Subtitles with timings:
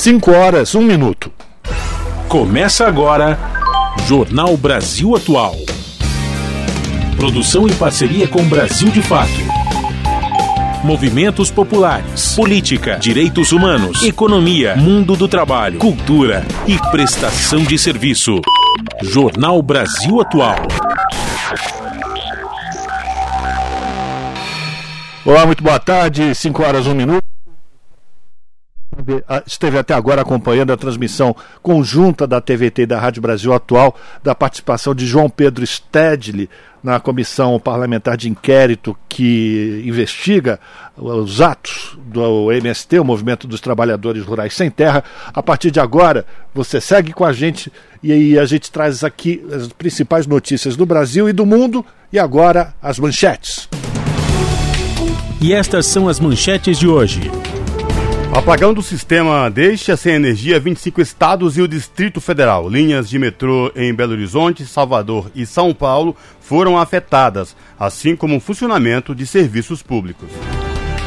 [0.00, 1.30] 5 horas, 1 minuto.
[2.26, 3.38] Começa agora
[4.08, 5.54] Jornal Brasil Atual.
[7.18, 9.28] Produção em parceria com Brasil de Fato.
[10.82, 18.40] Movimentos populares, política, direitos humanos, economia, mundo do trabalho, cultura e prestação de serviço.
[19.02, 20.56] Jornal Brasil Atual.
[25.26, 27.29] Olá, muito boa tarde, 5 horas, 1 minuto.
[29.46, 34.34] Esteve até agora acompanhando a transmissão conjunta da TVT e da Rádio Brasil Atual, da
[34.34, 36.48] participação de João Pedro Stedley
[36.82, 40.58] na comissão parlamentar de inquérito que investiga
[40.96, 45.04] os atos do MST, o Movimento dos Trabalhadores Rurais Sem Terra.
[45.32, 47.70] A partir de agora, você segue com a gente
[48.02, 52.18] e aí a gente traz aqui as principais notícias do Brasil e do mundo e
[52.18, 53.68] agora as manchetes.
[55.40, 57.30] E estas são as manchetes de hoje.
[58.32, 62.68] O apagão do sistema deixa sem energia 25 estados e o Distrito Federal.
[62.68, 68.40] Linhas de metrô em Belo Horizonte, Salvador e São Paulo foram afetadas, assim como o
[68.40, 70.28] funcionamento de serviços públicos.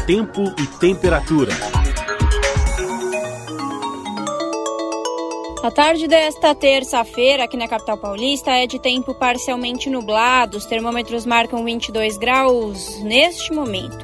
[0.06, 1.52] tempo e temperatura.
[5.62, 10.56] A tarde desta terça-feira, aqui na capital paulista, é de tempo parcialmente nublado.
[10.56, 13.98] Os termômetros marcam 22 graus neste momento.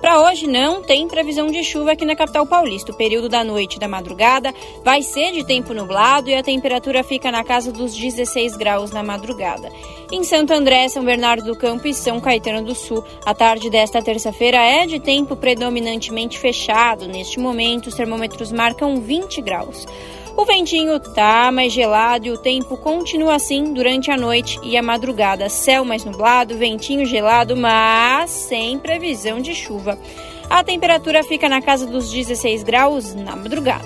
[0.00, 2.92] Para hoje não tem previsão de chuva aqui na capital paulista.
[2.92, 4.54] O período da noite e da madrugada
[4.84, 9.02] vai ser de tempo nublado e a temperatura fica na casa dos 16 graus na
[9.02, 9.68] madrugada.
[10.12, 14.00] Em Santo André, São Bernardo do Campo e São Caetano do Sul, a tarde desta
[14.00, 17.08] terça-feira é de tempo predominantemente fechado.
[17.08, 19.84] Neste momento, os termômetros marcam 20 graus.
[20.38, 24.82] O ventinho tá mais gelado e o tempo continua assim durante a noite e a
[24.82, 25.48] madrugada.
[25.48, 29.98] Céu mais nublado, ventinho gelado, mas sem previsão de chuva.
[30.48, 33.84] A temperatura fica na casa dos 16 graus na madrugada.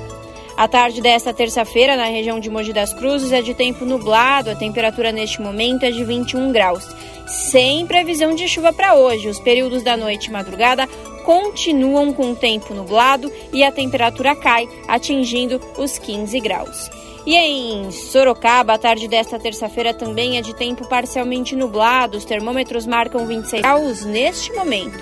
[0.54, 4.50] A tarde desta terça-feira, na região de Mogi das Cruzes, é de tempo nublado.
[4.50, 6.86] A temperatura neste momento é de 21 graus.
[7.26, 9.26] Sem previsão de chuva para hoje.
[9.26, 10.86] Os períodos da noite e madrugada
[11.24, 16.90] continuam com o tempo nublado e a temperatura cai, atingindo os 15 graus.
[17.24, 22.18] E em Sorocaba, a tarde desta terça-feira também é de tempo parcialmente nublado.
[22.18, 24.98] Os termômetros marcam 26 graus neste momento.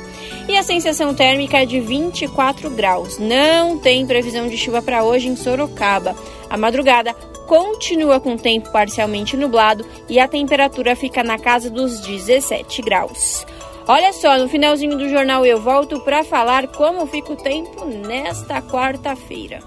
[0.47, 3.19] E a sensação térmica é de 24 graus.
[3.19, 6.15] Não tem previsão de chuva para hoje em Sorocaba.
[6.51, 7.15] A madrugada
[7.47, 13.47] continua com tempo parcialmente nublado e a temperatura fica na casa dos 17 graus.
[13.87, 18.63] Olha só, no finalzinho do jornal eu volto para falar como fica o tempo nesta
[18.63, 19.61] quarta-feira.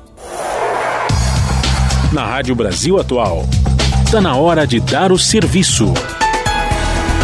[2.13, 3.44] Na Rádio Brasil Atual,
[4.06, 5.92] está na hora de dar o serviço.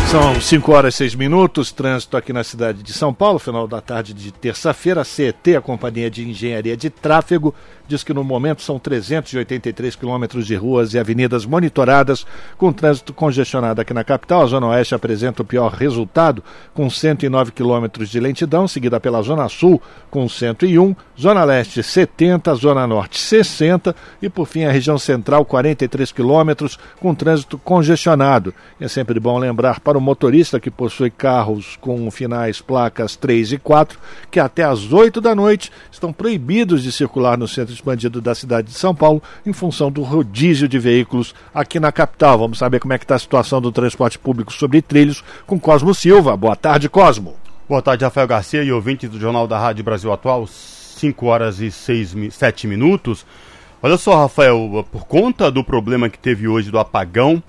[0.09, 3.79] São 5 horas e 6 minutos, trânsito aqui na cidade de São Paulo, final da
[3.79, 5.01] tarde de terça-feira.
[5.01, 7.53] A CET, a Companhia de Engenharia de Tráfego,
[7.89, 12.25] diz que no momento são 383 quilômetros de ruas e avenidas monitoradas
[12.55, 14.43] com trânsito congestionado aqui na capital.
[14.43, 16.43] A Zona Oeste apresenta o pior resultado,
[16.73, 19.81] com 109 quilômetros de lentidão, seguida pela Zona Sul,
[20.11, 26.11] com 101, Zona Leste 70, Zona Norte 60 e, por fim, a região central 43
[26.11, 28.53] quilômetros com trânsito congestionado.
[28.79, 33.57] É sempre bom lembrar para o motorista que possui carros com finais placas 3 e
[33.57, 33.99] 4
[34.29, 38.67] que até às 8 da noite estão proibidos de circular no centro expandido da cidade
[38.67, 42.37] de São Paulo em função do rodízio de veículos aqui na capital.
[42.37, 45.93] Vamos saber como é que está a situação do transporte público sobre trilhos com Cosmo
[45.93, 46.35] Silva.
[46.37, 47.35] Boa tarde, Cosmo.
[47.67, 51.71] Boa tarde, Rafael Garcia e ouvintes do Jornal da Rádio Brasil Atual, 5 horas e
[51.71, 53.25] 6, 7 minutos.
[53.81, 57.41] Olha só, Rafael, por conta do problema que teve hoje do apagão,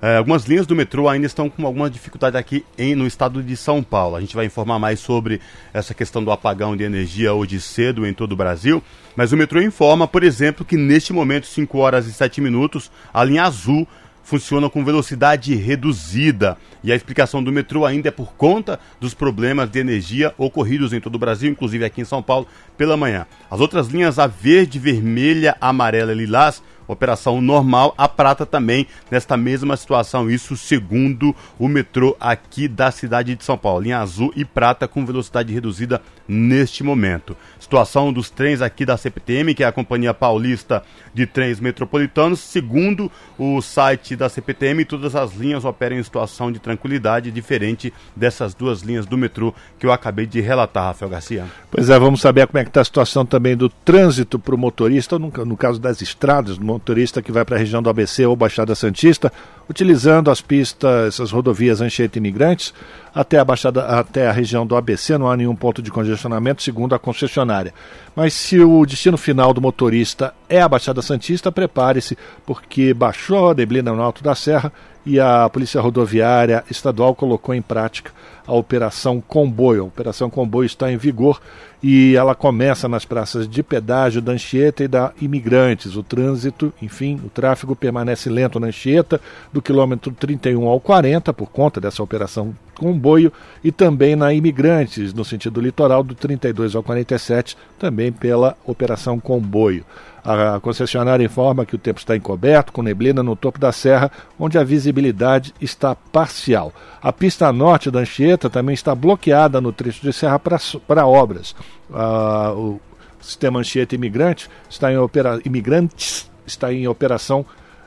[0.00, 3.56] é, algumas linhas do metrô ainda estão com alguma dificuldade aqui em, no estado de
[3.56, 4.16] São Paulo.
[4.16, 5.40] A gente vai informar mais sobre
[5.72, 8.82] essa questão do apagão de energia hoje cedo em todo o Brasil.
[9.14, 13.24] Mas o metrô informa, por exemplo, que neste momento, 5 horas e 7 minutos, a
[13.24, 13.88] linha azul
[14.26, 16.58] funciona com velocidade reduzida.
[16.82, 21.00] E a explicação do metrô ainda é por conta dos problemas de energia ocorridos em
[21.00, 22.46] todo o Brasil, inclusive aqui em São Paulo,
[22.76, 23.24] pela manhã.
[23.48, 27.94] As outras linhas, a verde, vermelha, amarela e lilás, operação normal.
[27.96, 33.58] A prata também nesta mesma situação, isso segundo o metrô aqui da cidade de São
[33.58, 33.82] Paulo.
[33.82, 37.36] Linha azul e prata com velocidade reduzida neste momento.
[37.58, 40.82] Situação dos trens aqui da CPTM, que é a Companhia Paulista
[41.14, 42.40] de Trens Metropolitanos.
[42.40, 48.54] Segundo o site da CPTM, todas as linhas operam em situação de tranquilidade, diferente dessas
[48.54, 51.46] duas linhas do metrô que eu acabei de relatar, Rafael Garcia.
[51.70, 54.58] Pois é, vamos saber como é que está a situação também do trânsito para o
[54.58, 58.24] motorista, no, no caso das estradas, no motorista que vai para a região do ABC
[58.26, 59.32] ou Baixada Santista,
[59.68, 62.72] utilizando as pistas, essas rodovias Anchieta Imigrantes,
[63.14, 66.94] até a, Baixada, até a região do ABC não há nenhum ponto de congestionamento, segundo
[66.94, 67.72] a concessionária.
[68.14, 73.54] Mas se o destino final do motorista é a Baixada Santista, prepare-se, porque baixou a
[73.54, 74.72] neblina no Alto da Serra
[75.06, 78.10] e a Polícia Rodoviária Estadual colocou em prática
[78.44, 79.82] a Operação Comboio.
[79.82, 81.40] A Operação Comboio está em vigor
[81.82, 85.94] e ela começa nas praças de pedágio da Anchieta e da Imigrantes.
[85.94, 89.20] O trânsito, enfim, o tráfego permanece lento na Anchieta,
[89.52, 93.32] do quilômetro 31 ao 40, por conta dessa operação comboio,
[93.62, 99.84] e também na Imigrantes, no sentido litoral, do 32 ao 47, também pela operação comboio.
[100.26, 104.58] A concessionária informa que o tempo está encoberto, com neblina no topo da serra, onde
[104.58, 106.72] a visibilidade está parcial.
[107.00, 111.54] A pista norte da Anchieta também está bloqueada no trecho de serra para obras.
[111.88, 112.80] Uh, o
[113.20, 115.40] sistema Anchieta Imigrante está em opera...
[115.44, 117.46] Imigrantes está em operação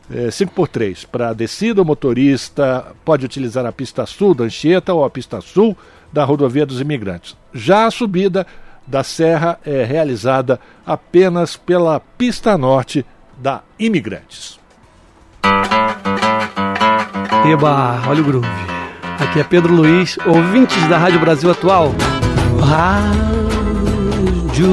[0.10, 1.04] 5x3.
[1.04, 5.42] Eh, para descida, o motorista pode utilizar a pista sul da Anchieta ou a pista
[5.42, 5.76] sul
[6.12, 7.36] da rodovia dos imigrantes.
[7.54, 8.48] Já a subida
[8.90, 13.06] da Serra é realizada apenas pela pista norte
[13.38, 14.60] da Imigrantes.
[17.46, 18.48] Eba, olha o groove.
[19.20, 21.94] Aqui é Pedro Luiz, ouvintes da Rádio Brasil Atual.
[22.60, 23.18] Rádio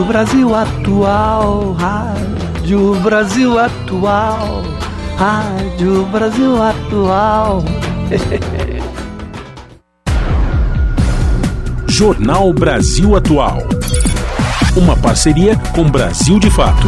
[0.06, 4.62] Brasil Atual, Rádio Brasil Atual,
[5.18, 7.62] Rádio Brasil Atual.
[11.96, 13.56] Jornal Brasil Atual.
[14.76, 16.86] Uma parceria com Brasil de Fato.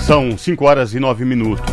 [0.00, 1.64] São 5 horas e 9 minutos.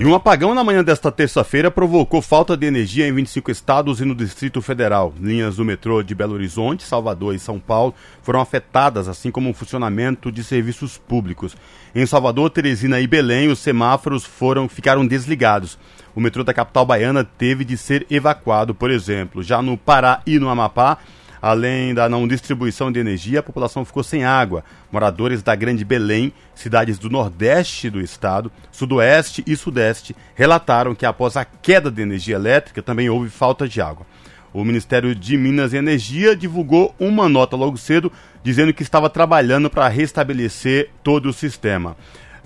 [0.00, 4.06] E um apagão na manhã desta terça-feira provocou falta de energia em 25 estados e
[4.06, 5.12] no Distrito Federal.
[5.20, 9.54] Linhas do metrô de Belo Horizonte, Salvador e São Paulo foram afetadas, assim como o
[9.54, 11.54] funcionamento de serviços públicos.
[11.94, 15.78] Em Salvador, Teresina e Belém, os semáforos foram ficaram desligados.
[16.14, 19.42] O metrô da capital baiana teve de ser evacuado, por exemplo.
[19.42, 20.98] Já no Pará e no Amapá,
[21.46, 24.64] Além da não distribuição de energia, a população ficou sem água.
[24.90, 31.36] Moradores da Grande Belém, cidades do nordeste do estado, sudoeste e sudeste, relataram que após
[31.36, 34.06] a queda de energia elétrica também houve falta de água.
[34.54, 38.10] O Ministério de Minas e Energia divulgou uma nota logo cedo
[38.42, 41.94] dizendo que estava trabalhando para restabelecer todo o sistema.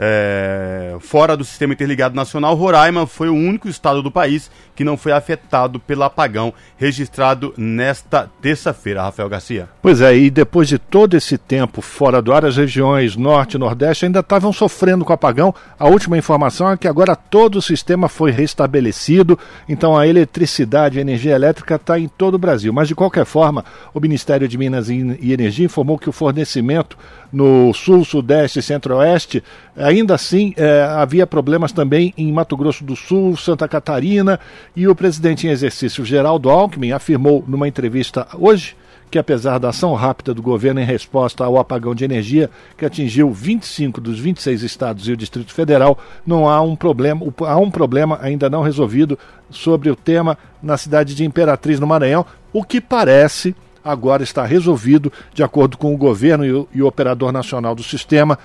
[0.01, 4.97] É, fora do sistema interligado nacional, Roraima foi o único estado do país que não
[4.97, 9.69] foi afetado pelo apagão registrado nesta terça-feira, Rafael Garcia.
[9.83, 13.59] Pois é, e depois de todo esse tempo fora do ar, as regiões norte e
[13.59, 15.53] nordeste ainda estavam sofrendo com o apagão.
[15.77, 19.37] A última informação é que agora todo o sistema foi restabelecido,
[19.69, 22.73] então a eletricidade e a energia elétrica está em todo o Brasil.
[22.73, 26.97] Mas de qualquer forma, o Ministério de Minas e Energia informou que o fornecimento
[27.33, 29.43] no sul, sudeste e centro-oeste.
[29.77, 34.41] Ainda assim, é, havia problemas também em Mato Grosso do Sul, Santa Catarina,
[34.75, 38.77] e o presidente em exercício, Geraldo Alckmin, afirmou numa entrevista hoje
[39.11, 43.31] que, apesar da ação rápida do governo em resposta ao apagão de energia que atingiu
[43.31, 48.19] 25 dos 26 estados e o Distrito Federal, não há um problema, há um problema
[48.21, 49.19] ainda não resolvido
[49.51, 53.55] sobre o tema na cidade de Imperatriz, no Maranhão, o que parece
[53.91, 57.83] agora está resolvido, de acordo com o governo e o, e o operador nacional do
[57.83, 58.39] sistema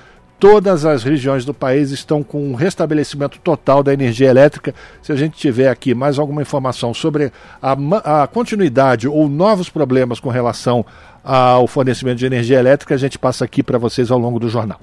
[0.44, 4.76] todas as regiões do país estão com um restabelecimento total da energia elétrica.
[5.02, 7.32] Se a gente tiver aqui mais alguma informação sobre
[7.62, 10.86] a, a continuidade ou novos problemas com relação
[11.24, 14.82] ao fornecimento de energia elétrica, a gente passa aqui para vocês ao longo do jornal.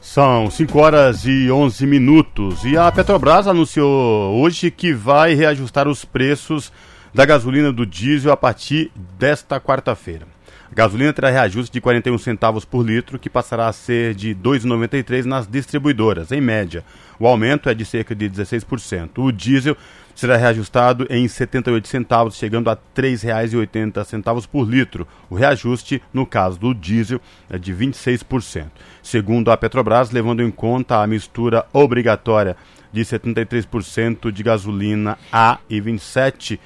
[0.00, 6.06] São 5 horas e 11 minutos e a Petrobras anunciou hoje que vai reajustar os
[6.06, 6.72] preços
[7.16, 10.26] da gasolina do diesel a partir desta quarta-feira.
[10.70, 15.24] A gasolina terá reajuste de 41 centavos por litro, que passará a ser de 2,93
[15.24, 16.84] nas distribuidoras, em média.
[17.18, 19.12] O aumento é de cerca de 16%.
[19.16, 19.74] O diesel
[20.14, 25.08] será reajustado em 78 centavos, chegando a R$ 3,80 por litro.
[25.30, 27.18] O reajuste, no caso do diesel,
[27.48, 28.66] é de 26%.
[29.02, 32.58] Segundo a Petrobras, levando em conta a mistura obrigatória
[32.92, 36.58] de 73% de gasolina A e 27%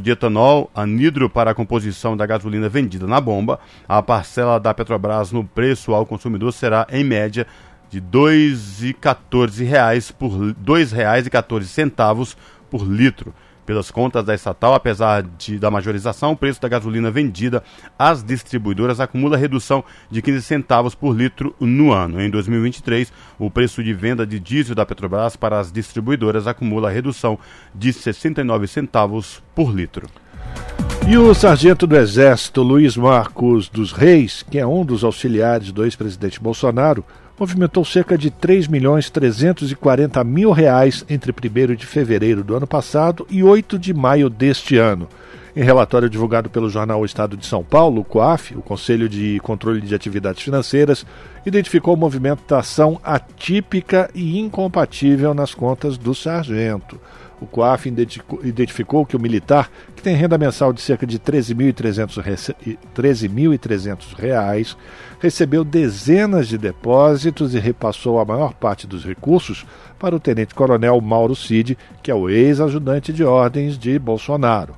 [0.00, 3.58] de etanol anidro para a composição da gasolina vendida na bomba,
[3.88, 7.46] a parcela da Petrobras no preço ao consumidor será, em média,
[7.88, 12.36] de R$ 2,14 por R$ 2,14
[12.70, 13.34] por litro.
[13.66, 17.64] Pelas contas da estatal, apesar de, da majorização, o preço da gasolina vendida
[17.98, 22.22] às distribuidoras acumula redução de 15 centavos por litro no ano.
[22.22, 27.36] Em 2023, o preço de venda de diesel da Petrobras para as distribuidoras acumula redução
[27.74, 30.08] de 69 centavos por litro.
[31.08, 35.84] E o sargento do Exército Luiz Marcos dos Reis, que é um dos auxiliares do
[35.84, 37.04] ex-presidente Bolsonaro,
[37.38, 43.26] movimentou cerca de 3 milhões 340 mil reais entre 1 de fevereiro do ano passado
[43.30, 45.08] e 8 de maio deste ano.
[45.54, 49.40] Em relatório divulgado pelo jornal O Estado de São Paulo, o COAF, o Conselho de
[49.40, 51.06] Controle de Atividades Financeiras,
[51.46, 57.00] identificou movimentação atípica e incompatível nas contas do sargento.
[57.40, 57.86] O COAF
[58.42, 62.22] identificou que o militar, que tem renda mensal de cerca de 13.300
[64.14, 64.76] reais,
[65.18, 69.66] recebeu dezenas de depósitos e repassou a maior parte dos recursos
[69.98, 74.74] para o tenente-coronel Mauro Cid, que é o ex-ajudante de ordens de Bolsonaro.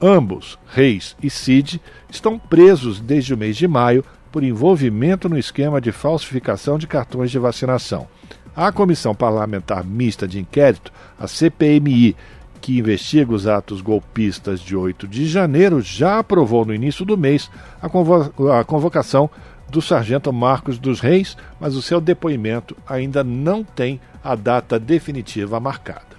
[0.00, 5.80] Ambos, Reis e Cid, estão presos desde o mês de maio por envolvimento no esquema
[5.80, 8.06] de falsificação de cartões de vacinação.
[8.54, 12.16] A Comissão Parlamentar Mista de Inquérito, a CPMI,
[12.60, 17.50] que investiga os atos golpistas de 8 de janeiro, já aprovou no início do mês
[17.80, 19.30] a, convo a convocação
[19.70, 25.60] do sargento Marcos dos Reis, mas o seu depoimento ainda não tem a data definitiva
[25.60, 26.10] marcada.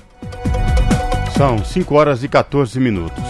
[1.37, 3.23] São 5 horas e 14 minutos.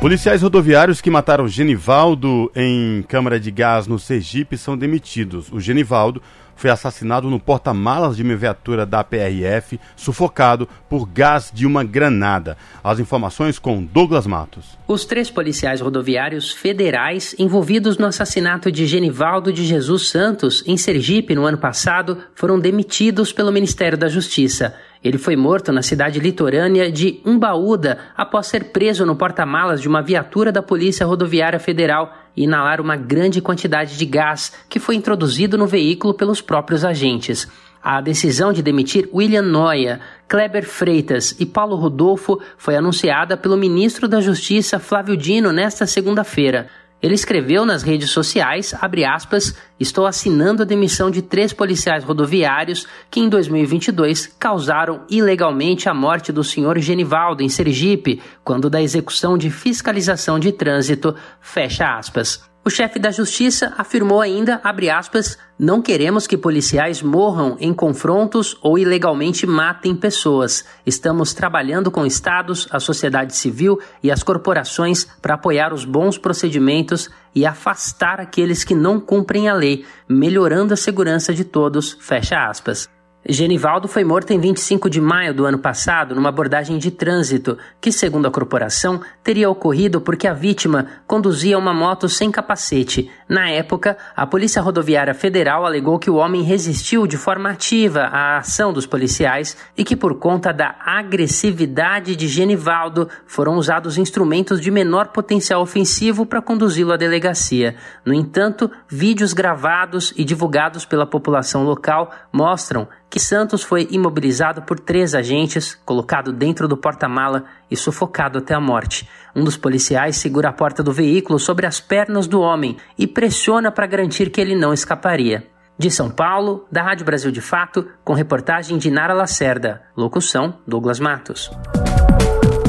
[0.00, 5.50] Policiais rodoviários que mataram Genivaldo em câmara de gás no Sergipe são demitidos.
[5.50, 6.20] O Genivaldo
[6.56, 12.56] foi assassinado no porta-malas de uma viatura da PRF, sufocado por gás de uma granada.
[12.82, 14.78] As informações com Douglas Matos.
[14.86, 21.34] Os três policiais rodoviários federais envolvidos no assassinato de Genivaldo de Jesus Santos, em Sergipe,
[21.34, 24.74] no ano passado, foram demitidos pelo Ministério da Justiça.
[25.04, 30.00] Ele foi morto na cidade litorânea de Umbaúda após ser preso no porta-malas de uma
[30.00, 35.58] viatura da Polícia Rodoviária Federal e inalar uma grande quantidade de gás que foi introduzido
[35.58, 37.46] no veículo pelos próprios agentes.
[37.82, 44.08] A decisão de demitir William Noia, Kleber Freitas e Paulo Rodolfo foi anunciada pelo ministro
[44.08, 46.70] da Justiça Flávio Dino nesta segunda-feira.
[47.04, 48.74] Ele escreveu nas redes sociais,
[49.06, 55.92] aspas, estou assinando a demissão de três policiais rodoviários que em 2022 causaram ilegalmente a
[55.92, 62.53] morte do senhor Genivaldo em Sergipe, quando da execução de fiscalização de trânsito, fecha aspas.
[62.66, 64.58] O chefe da Justiça afirmou ainda,
[64.90, 70.64] aspas, não queremos que policiais morram em confrontos ou ilegalmente matem pessoas.
[70.86, 77.10] Estamos trabalhando com estados, a sociedade civil e as corporações para apoiar os bons procedimentos
[77.34, 82.93] e afastar aqueles que não cumprem a lei, melhorando a segurança de todos, fecha aspas.
[83.26, 87.90] Genivaldo foi morto em 25 de maio do ano passado numa abordagem de trânsito, que,
[87.90, 93.10] segundo a corporação, teria ocorrido porque a vítima conduzia uma moto sem capacete.
[93.26, 98.36] Na época, a Polícia Rodoviária Federal alegou que o homem resistiu de forma ativa à
[98.36, 104.70] ação dos policiais e que, por conta da agressividade de Genivaldo, foram usados instrumentos de
[104.70, 107.74] menor potencial ofensivo para conduzi-lo à delegacia.
[108.04, 114.76] No entanto, vídeos gravados e divulgados pela população local mostram que Santos foi imobilizado por
[114.76, 119.08] três agentes, colocado dentro do porta-mala e sufocado até a morte.
[119.36, 123.70] Um dos policiais segura a porta do veículo sobre as pernas do homem e pressiona
[123.70, 125.46] para garantir que ele não escaparia.
[125.78, 129.82] De São Paulo, da Rádio Brasil de Fato, com reportagem de Nara Lacerda.
[129.96, 131.52] Locução: Douglas Matos.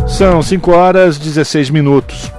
[0.08, 2.32] São 5 horas 16 minutos.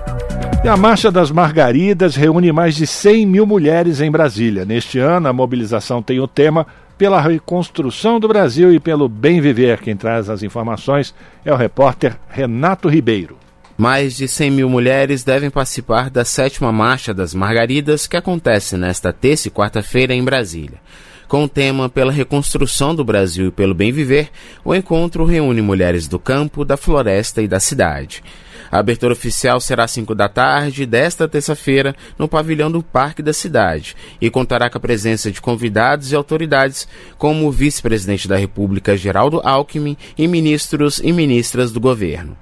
[0.65, 4.65] E a Marcha das Margaridas reúne mais de 100 mil mulheres em Brasília.
[4.65, 6.67] Neste ano, a mobilização tem o tema
[6.99, 9.81] pela reconstrução do Brasil e pelo bem viver.
[9.81, 13.37] Quem traz as informações é o repórter Renato Ribeiro.
[13.77, 19.13] Mais de 100 mil mulheres devem participar da sétima Marcha das Margaridas, que acontece nesta
[19.13, 20.81] terça e quarta-feira em Brasília.
[21.29, 24.31] Com o tema Pela Reconstrução do Brasil e pelo Bem Viver,
[24.65, 28.23] o encontro reúne mulheres do campo, da floresta e da cidade.
[28.71, 33.33] A abertura oficial será às 5 da tarde desta terça-feira no pavilhão do Parque da
[33.33, 38.97] Cidade e contará com a presença de convidados e autoridades como o vice-presidente da República
[38.97, 42.37] Geraldo Alckmin e ministros e ministras do governo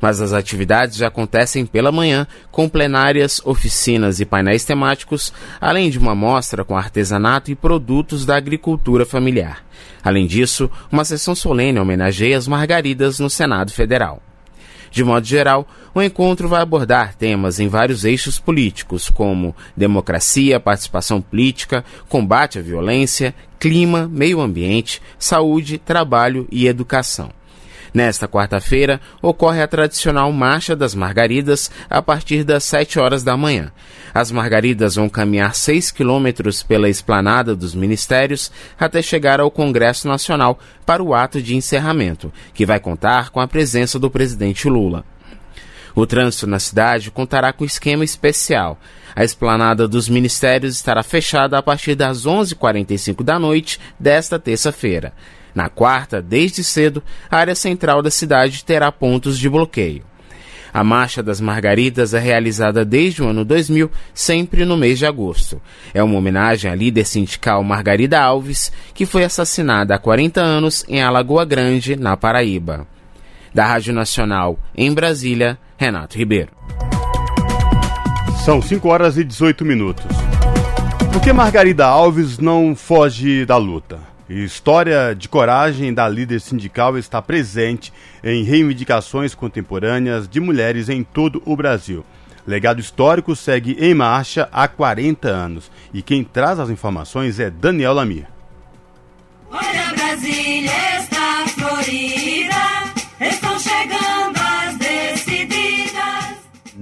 [0.00, 5.98] mas as atividades já acontecem pela manhã, com plenárias, oficinas e painéis temáticos, além de
[5.98, 9.64] uma mostra com artesanato e produtos da agricultura familiar.
[10.02, 14.22] Além disso, uma sessão solene homenageia as margaridas no Senado Federal.
[14.96, 21.20] De modo geral, o encontro vai abordar temas em vários eixos políticos, como democracia, participação
[21.20, 27.30] política, combate à violência, clima, meio ambiente, saúde, trabalho e educação.
[27.96, 33.72] Nesta quarta-feira, ocorre a tradicional Marcha das Margaridas a partir das 7 horas da manhã.
[34.12, 40.58] As margaridas vão caminhar 6 quilômetros pela esplanada dos ministérios até chegar ao Congresso Nacional
[40.84, 45.02] para o ato de encerramento, que vai contar com a presença do presidente Lula.
[45.94, 48.78] O trânsito na cidade contará com esquema especial.
[49.14, 55.14] A esplanada dos ministérios estará fechada a partir das 11h45 da noite desta terça-feira.
[55.56, 60.04] Na quarta, desde cedo, a área central da cidade terá pontos de bloqueio.
[60.70, 65.58] A Marcha das Margaridas é realizada desde o ano 2000, sempre no mês de agosto.
[65.94, 71.02] É uma homenagem à líder sindical Margarida Alves, que foi assassinada há 40 anos em
[71.02, 72.86] Alagoa Grande, na Paraíba.
[73.54, 76.50] Da Rádio Nacional, em Brasília, Renato Ribeiro.
[78.44, 80.04] São 5 horas e 18 minutos.
[81.10, 84.15] Por que Margarida Alves não foge da luta?
[84.28, 87.92] História de coragem da líder sindical está presente
[88.24, 92.04] em reivindicações contemporâneas de mulheres em todo o Brasil.
[92.44, 97.92] Legado histórico segue em marcha há 40 anos e quem traz as informações é Daniel
[97.92, 98.26] Lamir.
[99.50, 102.75] Olha Brasília está florida,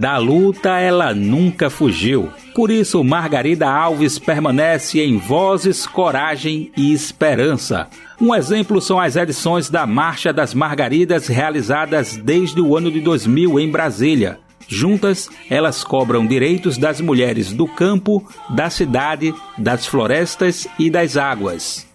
[0.05, 7.89] Da luta ela nunca fugiu por isso, Margarida Alves permanece em Vozes, Coragem e Esperança.
[8.21, 13.59] Um exemplo são as edições da Marcha das Margaridas realizadas desde o ano de 2000
[13.59, 14.39] em Brasília.
[14.69, 21.89] Juntas, elas cobram direitos das mulheres do campo, da cidade, das florestas e das águas.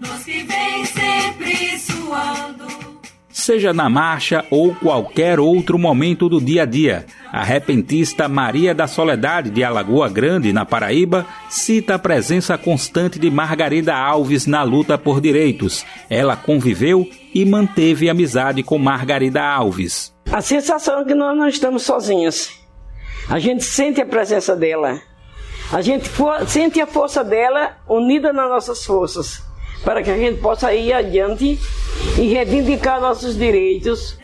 [0.00, 2.81] Nós que vem sempre suando
[3.42, 7.04] seja na marcha ou qualquer outro momento do dia a dia.
[7.32, 13.30] A repentista Maria da Soledade de Alagoa Grande, na Paraíba, cita a presença constante de
[13.30, 15.84] Margarida Alves na luta por direitos.
[16.08, 20.14] Ela conviveu e manteve amizade com Margarida Alves.
[20.30, 22.50] A sensação é que nós não estamos sozinhos.
[23.28, 25.00] A gente sente a presença dela.
[25.72, 26.08] A gente
[26.46, 29.51] sente a força dela unida nas nossas forças
[29.84, 31.58] para que a gente possa ir adiante
[32.18, 34.18] e reivindicar nossos direitos.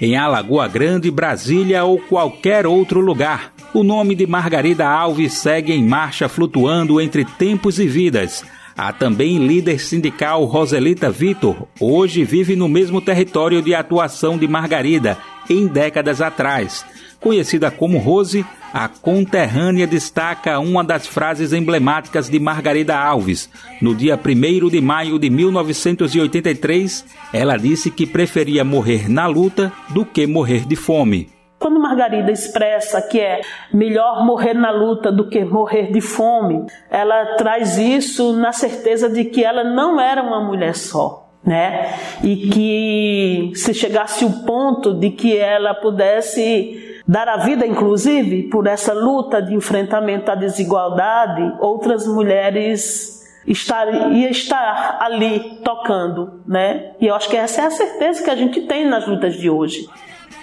[0.00, 5.84] Em Alagoa Grande, Brasília ou qualquer outro lugar, o nome de Margarida Alves segue em
[5.84, 8.44] marcha flutuando entre tempos e vidas.
[8.76, 15.16] Há também líder sindical Roselita Vitor, hoje vive no mesmo território de atuação de Margarida,
[15.48, 16.84] em décadas atrás.
[17.24, 23.48] Conhecida como Rose, a conterrânea destaca uma das frases emblemáticas de Margarida Alves.
[23.80, 30.04] No dia 1 de maio de 1983, ela disse que preferia morrer na luta do
[30.04, 31.30] que morrer de fome.
[31.58, 33.40] Quando Margarida expressa que é
[33.72, 39.24] melhor morrer na luta do que morrer de fome, ela traz isso na certeza de
[39.24, 41.94] que ela não era uma mulher só né?
[42.22, 48.66] E que se chegasse o ponto de que ela pudesse dar a vida, inclusive, por
[48.66, 56.92] essa luta de enfrentamento à desigualdade, outras mulheres estar, ia estar ali tocando, né?
[57.00, 59.50] E eu acho que essa é a certeza que a gente tem nas lutas de
[59.50, 59.86] hoje.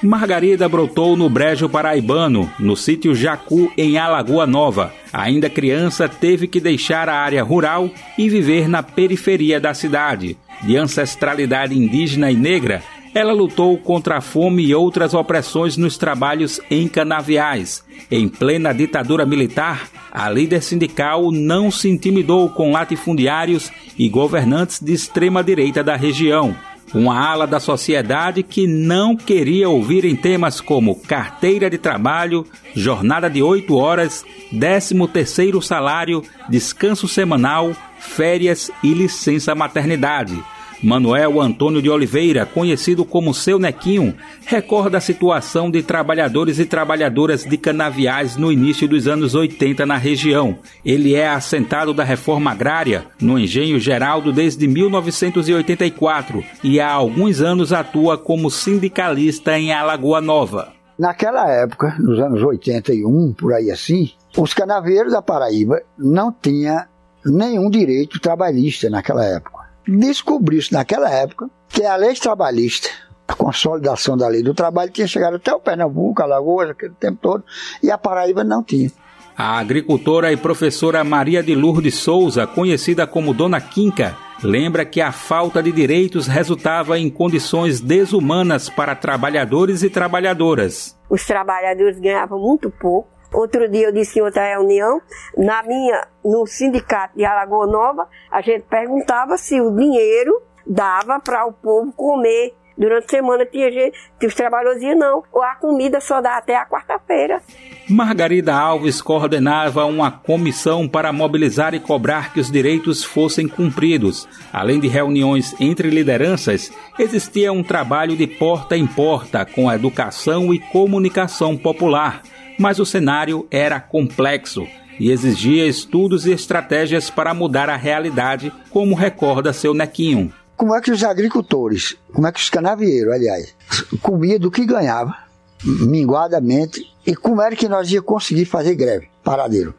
[0.04, 4.92] Margarida brotou no Brejo Paraibano, no sítio Jacu, em Alagoa Nova.
[5.14, 10.38] Ainda criança, teve que deixar a área rural e viver na periferia da cidade.
[10.64, 12.82] De ancestralidade indígena e negra,
[13.14, 17.84] ela lutou contra a fome e outras opressões nos trabalhos em canaviais.
[18.10, 24.94] Em plena ditadura militar, a líder sindical não se intimidou com latifundiários e governantes de
[24.94, 26.56] extrema direita da região
[26.94, 32.46] uma ala da sociedade que não queria ouvir em temas como carteira de trabalho,
[32.76, 40.42] jornada de oito horas, décimo terceiro salário, descanso semanal, férias e licença maternidade.
[40.84, 44.16] Manuel Antônio de Oliveira, conhecido como Seu Nequinho,
[44.48, 49.96] recorda a situação de trabalhadores e trabalhadoras de canaviais no início dos anos 80 na
[49.96, 50.58] região.
[50.84, 57.72] Ele é assentado da reforma agrária no Engenho Geraldo desde 1984 e há alguns anos
[57.72, 60.74] atua como sindicalista em Alagoa Nova.
[60.98, 66.84] Naquela época, nos anos 81, por aí assim, os canavieiros da Paraíba não tinham
[67.24, 69.61] nenhum direito trabalhista naquela época
[69.98, 72.90] descobriu-se naquela época que a lei trabalhista,
[73.28, 77.44] a consolidação da lei do trabalho, tinha chegado até o Pernambuco, Alagoas, aquele tempo todo,
[77.82, 78.92] e a Paraíba não tinha.
[79.38, 85.12] A agricultora e professora Maria de Lourdes Souza, conhecida como Dona Quinca, lembra que a
[85.12, 90.98] falta de direitos resultava em condições desumanas para trabalhadores e trabalhadoras.
[91.10, 95.02] Os trabalhadores ganhavam muito pouco, Outro dia eu disse em outra reunião,
[95.38, 101.46] na minha, no sindicato de Alagoa Nova, a gente perguntava se o dinheiro dava para
[101.46, 102.54] o povo comer.
[102.78, 106.56] Durante a semana tinha gente, os trabalhadores diziam não, ou a comida só dá até
[106.56, 107.42] a quarta-feira.
[107.88, 114.28] Margarida Alves coordenava uma comissão para mobilizar e cobrar que os direitos fossem cumpridos.
[114.52, 120.54] Além de reuniões entre lideranças, existia um trabalho de porta em porta com a educação
[120.54, 122.24] e comunicação popular
[122.62, 124.68] mas o cenário era complexo
[125.00, 130.32] e exigia estudos e estratégias para mudar a realidade, como recorda seu Nequinho.
[130.56, 133.56] Como é que os agricultores, como é que os canavieiros, aliás,
[134.00, 135.16] comiam do que ganhava,
[135.64, 139.74] minguadamente, e como era que nós ia conseguir fazer greve, paradeiro.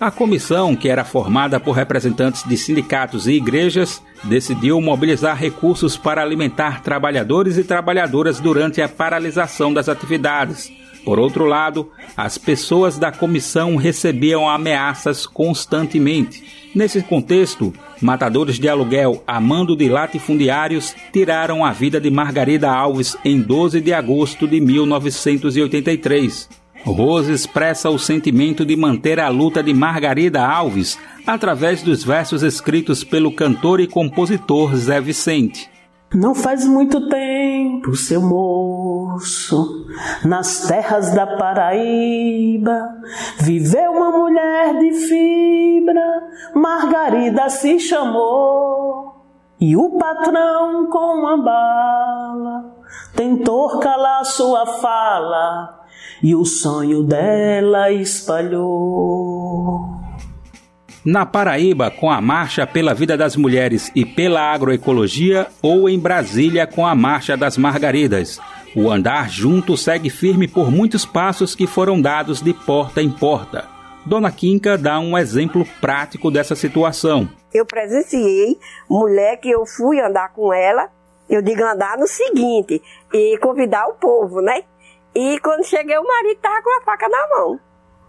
[0.00, 6.22] A comissão, que era formada por representantes de sindicatos e igrejas, decidiu mobilizar recursos para
[6.22, 10.70] alimentar trabalhadores e trabalhadoras durante a paralisação das atividades,
[11.08, 16.44] por outro lado, as pessoas da comissão recebiam ameaças constantemente.
[16.74, 23.16] Nesse contexto, matadores de aluguel a mando de latifundiários tiraram a vida de Margarida Alves
[23.24, 26.50] em 12 de agosto de 1983.
[26.84, 33.02] Rose expressa o sentimento de manter a luta de Margarida Alves através dos versos escritos
[33.02, 35.70] pelo cantor e compositor Zé Vicente.
[36.14, 38.20] Não faz muito tempo, seu
[40.24, 42.88] nas terras da Paraíba,
[43.40, 46.22] viveu uma mulher de fibra,
[46.54, 49.14] Margarida se chamou.
[49.60, 52.76] E o patrão com uma bala
[53.16, 55.80] tentou calar sua fala,
[56.22, 59.28] e o sonho dela espalhou.
[61.04, 66.66] Na Paraíba, com a Marcha pela Vida das Mulheres e pela Agroecologia, ou em Brasília,
[66.66, 68.38] com a Marcha das Margaridas.
[68.80, 73.66] O andar junto segue firme por muitos passos que foram dados de porta em porta.
[74.06, 77.28] Dona Quinca dá um exemplo prático dessa situação.
[77.52, 78.56] Eu presenciei
[78.88, 80.88] mulher que eu fui andar com ela,
[81.28, 82.80] eu digo andar no seguinte,
[83.12, 84.62] e convidar o povo, né?
[85.12, 87.60] E quando cheguei, o marido estava com a faca na mão.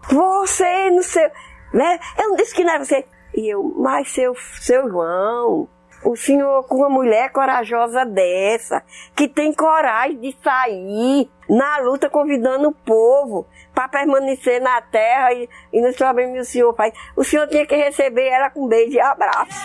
[0.08, 1.32] Você, não sei
[1.74, 1.98] né?
[2.16, 3.04] Eu não disse que não era você.
[3.34, 5.68] E eu, mas seu, seu João,
[6.04, 8.82] o senhor com uma mulher corajosa dessa,
[9.14, 15.48] que tem coragem de sair na luta convidando o povo para permanecer na terra e,
[15.72, 16.92] e nos problemas que o senhor faz.
[17.16, 19.58] O senhor tinha que receber ela com beijo e abraço.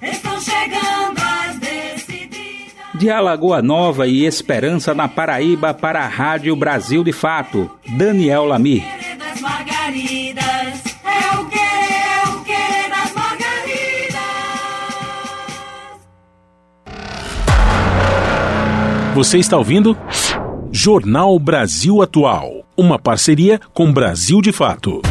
[0.00, 2.42] Estão chegando as decididas.
[2.94, 8.84] De Alagoa Nova e Esperança na Paraíba para a Rádio Brasil de Fato, Daniel Lamir.
[19.14, 19.94] Você está ouvindo?
[20.70, 22.64] Jornal Brasil Atual.
[22.74, 25.02] Uma parceria com Brasil de Fato.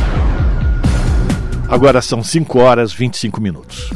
[1.69, 3.91] Agora são 5 horas e 25 minutos.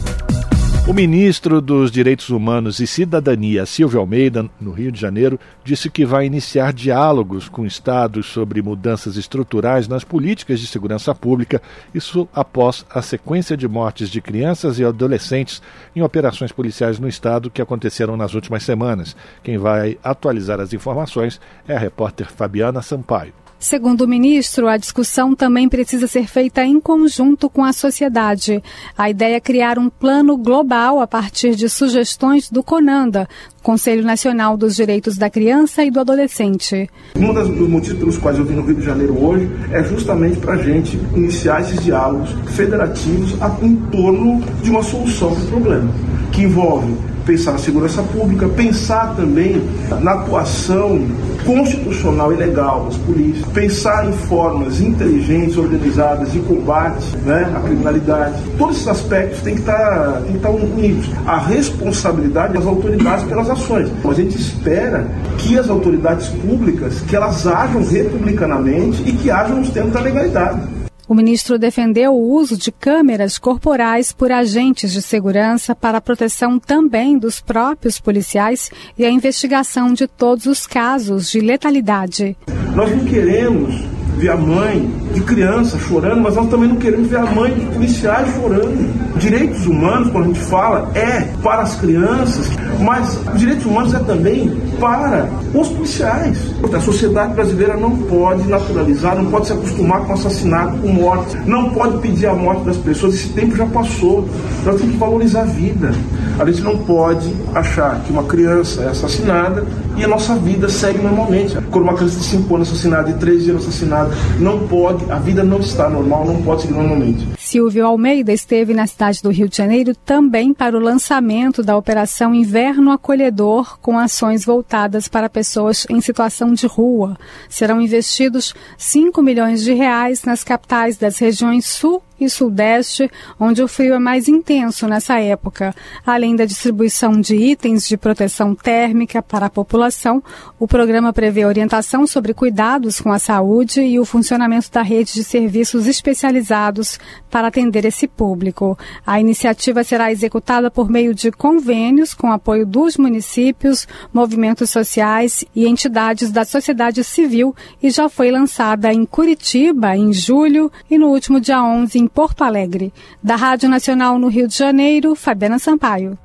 [0.88, 6.06] O ministro dos Direitos Humanos e Cidadania, Silvio Almeida, no Rio de Janeiro, disse que
[6.06, 11.60] vai iniciar diálogos com estados sobre mudanças estruturais nas políticas de segurança pública,
[11.92, 15.60] isso após a sequência de mortes de crianças e adolescentes
[15.96, 19.16] em operações policiais no estado que aconteceram nas últimas semanas.
[19.42, 23.45] Quem vai atualizar as informações é a repórter Fabiana Sampaio.
[23.66, 28.62] Segundo o ministro, a discussão também precisa ser feita em conjunto com a sociedade.
[28.96, 33.28] A ideia é criar um plano global a partir de sugestões do CONANDA,
[33.64, 36.88] Conselho Nacional dos Direitos da Criança e do Adolescente.
[37.16, 40.54] Um dos motivos pelos quais eu vim no Rio de Janeiro hoje é justamente para
[40.54, 45.92] a gente iniciar esses diálogos federativos em torno de uma solução para o problema,
[46.32, 49.62] que envolve pensar na segurança pública, pensar também
[50.02, 51.02] na atuação
[51.46, 58.42] constitucional e legal das polícias, pensar em formas inteligentes, organizadas de combate né, à criminalidade.
[58.58, 61.10] Todos esses aspectos têm que estar, têm que estar unidos.
[61.26, 63.92] A responsabilidade das autoridades pelas ações.
[64.04, 65.08] A gente espera
[65.38, 70.75] que as autoridades públicas que elas ajam republicanamente e que ajam nos termos da legalidade.
[71.08, 76.58] O ministro defendeu o uso de câmeras corporais por agentes de segurança para a proteção
[76.58, 82.36] também dos próprios policiais e a investigação de todos os casos de letalidade.
[82.76, 83.76] Nós não queremos
[84.18, 87.66] ver a mãe de criança chorando, mas nós também não queremos ver a mãe de
[87.68, 89.18] policiais chorando.
[89.18, 92.50] Direitos humanos, quando a gente fala, é para as crianças,
[92.80, 94.50] mas direitos humanos é também
[94.80, 96.38] para os policiais.
[96.74, 101.70] A sociedade brasileira não pode naturalizar, não pode se acostumar com assassinato, com morte, não
[101.70, 104.28] pode pedir a morte das pessoas, esse tempo já passou.
[104.66, 105.94] Nós temos que valorizar a vida.
[106.38, 109.64] A gente não pode achar que uma criança é assassinada
[109.96, 111.58] e a nossa vida segue normalmente.
[111.72, 114.05] Quando uma criança de 5 anos assassinada e 13 anos assassinada,
[114.40, 117.28] não pode, a vida não está normal, não pode seguir normalmente.
[117.38, 122.34] Silvio Almeida esteve na cidade do Rio de Janeiro também para o lançamento da Operação
[122.34, 127.18] Inverno Acolhedor, com ações voltadas para pessoas em situação de rua.
[127.50, 133.68] Serão investidos 5 milhões de reais nas capitais das regiões Sul e Sudeste, onde o
[133.68, 135.74] frio é mais intenso nessa época.
[136.06, 140.24] Além da distribuição de itens de proteção térmica para a população,
[140.60, 145.24] o programa prevê orientação sobre cuidados com a saúde e o funcionamento da rede de
[145.24, 147.00] serviços especializados
[147.30, 148.78] para atender esse público.
[149.06, 155.68] A iniciativa será executada por meio de convênios com apoio dos municípios, movimentos sociais e
[155.68, 161.40] entidades da sociedade civil e já foi lançada em Curitiba em julho e no último
[161.40, 162.94] dia 11 em Porto Alegre.
[163.22, 166.18] Da Rádio Nacional no Rio de Janeiro, Fabiana Sampaio.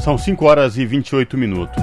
[0.00, 1.82] São 5 horas e 28 minutos.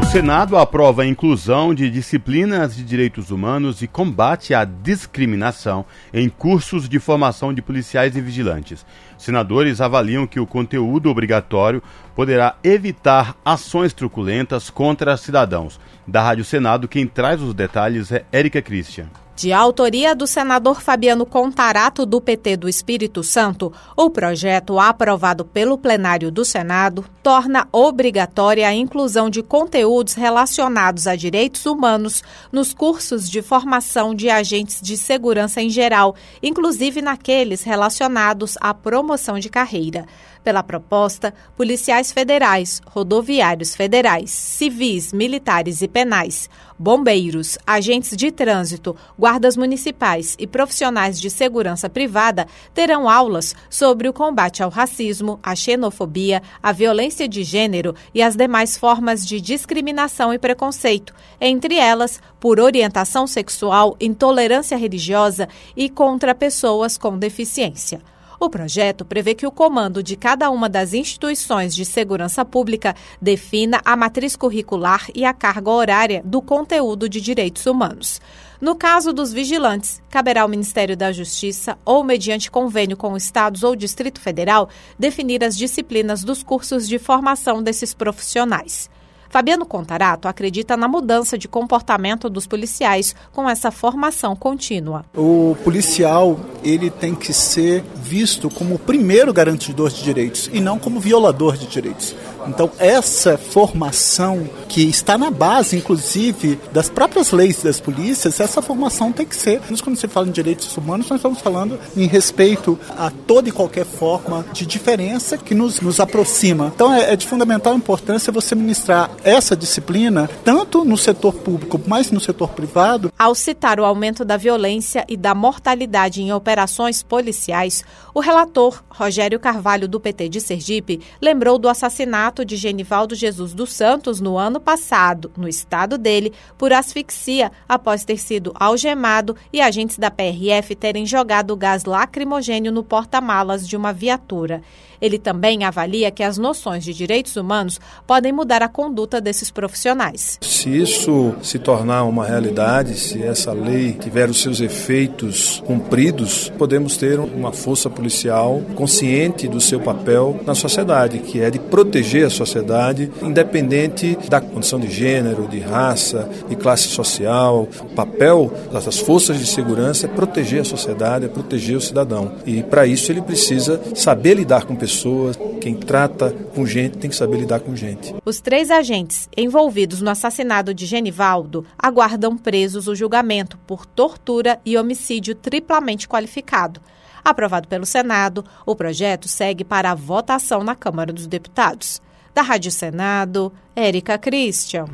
[0.00, 6.28] O Senado aprova a inclusão de disciplinas de direitos humanos e combate à discriminação em
[6.28, 8.86] cursos de formação de policiais e vigilantes.
[9.18, 11.82] Senadores avaliam que o conteúdo obrigatório
[12.14, 15.78] poderá evitar ações truculentas contra cidadãos.
[16.06, 19.08] Da Rádio Senado, quem traz os detalhes é Érica Christian.
[19.38, 25.78] De autoria do senador Fabiano Contarato, do PT do Espírito Santo, o projeto, aprovado pelo
[25.78, 32.20] plenário do Senado, torna obrigatória a inclusão de conteúdos relacionados a direitos humanos
[32.50, 39.38] nos cursos de formação de agentes de segurança em geral, inclusive naqueles relacionados à promoção
[39.38, 40.04] de carreira.
[40.42, 46.48] Pela proposta, policiais federais, rodoviários federais, civis, militares e penais,
[46.78, 54.12] bombeiros, agentes de trânsito, guardas municipais e profissionais de segurança privada terão aulas sobre o
[54.12, 60.32] combate ao racismo, à xenofobia, à violência de gênero e as demais formas de discriminação
[60.32, 68.00] e preconceito, entre elas por orientação sexual, intolerância religiosa e contra pessoas com deficiência.
[68.40, 73.80] O projeto prevê que o comando de cada uma das instituições de segurança pública defina
[73.84, 78.20] a matriz curricular e a carga horária do conteúdo de direitos humanos.
[78.60, 83.74] No caso dos vigilantes, caberá ao Ministério da Justiça ou, mediante convênio com estados ou
[83.74, 88.88] Distrito Federal, definir as disciplinas dos cursos de formação desses profissionais.
[89.28, 95.04] Fabiano Contarato acredita na mudança de comportamento dos policiais com essa formação contínua.
[95.14, 100.78] O policial ele tem que ser visto como o primeiro garantidor de direitos e não
[100.78, 102.14] como violador de direitos.
[102.48, 109.12] Então, essa formação que está na base, inclusive, das próprias leis das polícias, essa formação
[109.12, 109.60] tem que ser.
[109.82, 113.84] Quando se fala em direitos humanos, nós estamos falando em respeito a toda e qualquer
[113.84, 116.72] forma de diferença que nos, nos aproxima.
[116.74, 122.10] Então, é, é de fundamental importância você ministrar essa disciplina, tanto no setor público, mas
[122.10, 123.12] no setor privado.
[123.18, 127.84] Ao citar o aumento da violência e da mortalidade em operações policiais,
[128.14, 133.72] o relator Rogério Carvalho, do PT de Sergipe, lembrou do assassinato de Genivaldo Jesus dos
[133.72, 139.98] Santos no ano passado, no estado dele, por asfixia após ter sido algemado e agentes
[139.98, 144.62] da PRF terem jogado gás lacrimogênio no porta-malas de uma viatura.
[145.00, 150.38] Ele também avalia que as noções de direitos humanos podem mudar a conduta desses profissionais.
[150.42, 156.96] Se isso se tornar uma realidade, se essa lei tiver os seus efeitos cumpridos, podemos
[156.96, 162.30] ter uma força policial consciente do seu papel na sociedade, que é de proteger a
[162.30, 167.68] sociedade, independente da condição de gênero, de raça, de classe social.
[167.82, 172.32] O papel das forças de segurança é proteger a sociedade, é proteger o cidadão.
[172.44, 175.38] E para isso ele precisa saber lidar com pessoas pessoas.
[175.60, 178.14] Quem trata com gente tem que saber lidar com gente.
[178.24, 184.78] Os três agentes envolvidos no assassinato de Genivaldo aguardam presos o julgamento por tortura e
[184.78, 186.80] homicídio triplamente qualificado.
[187.22, 192.00] Aprovado pelo Senado, o projeto segue para a votação na Câmara dos Deputados.
[192.34, 194.86] Da Rádio Senado, Érica Christian.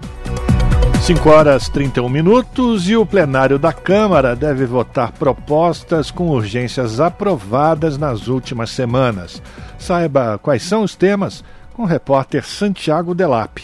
[1.05, 7.99] 5 horas 31 minutos e o plenário da Câmara deve votar propostas com urgências aprovadas
[7.99, 9.43] nas últimas semanas.
[9.79, 13.59] Saiba quais são os temas com o repórter Santiago Delap.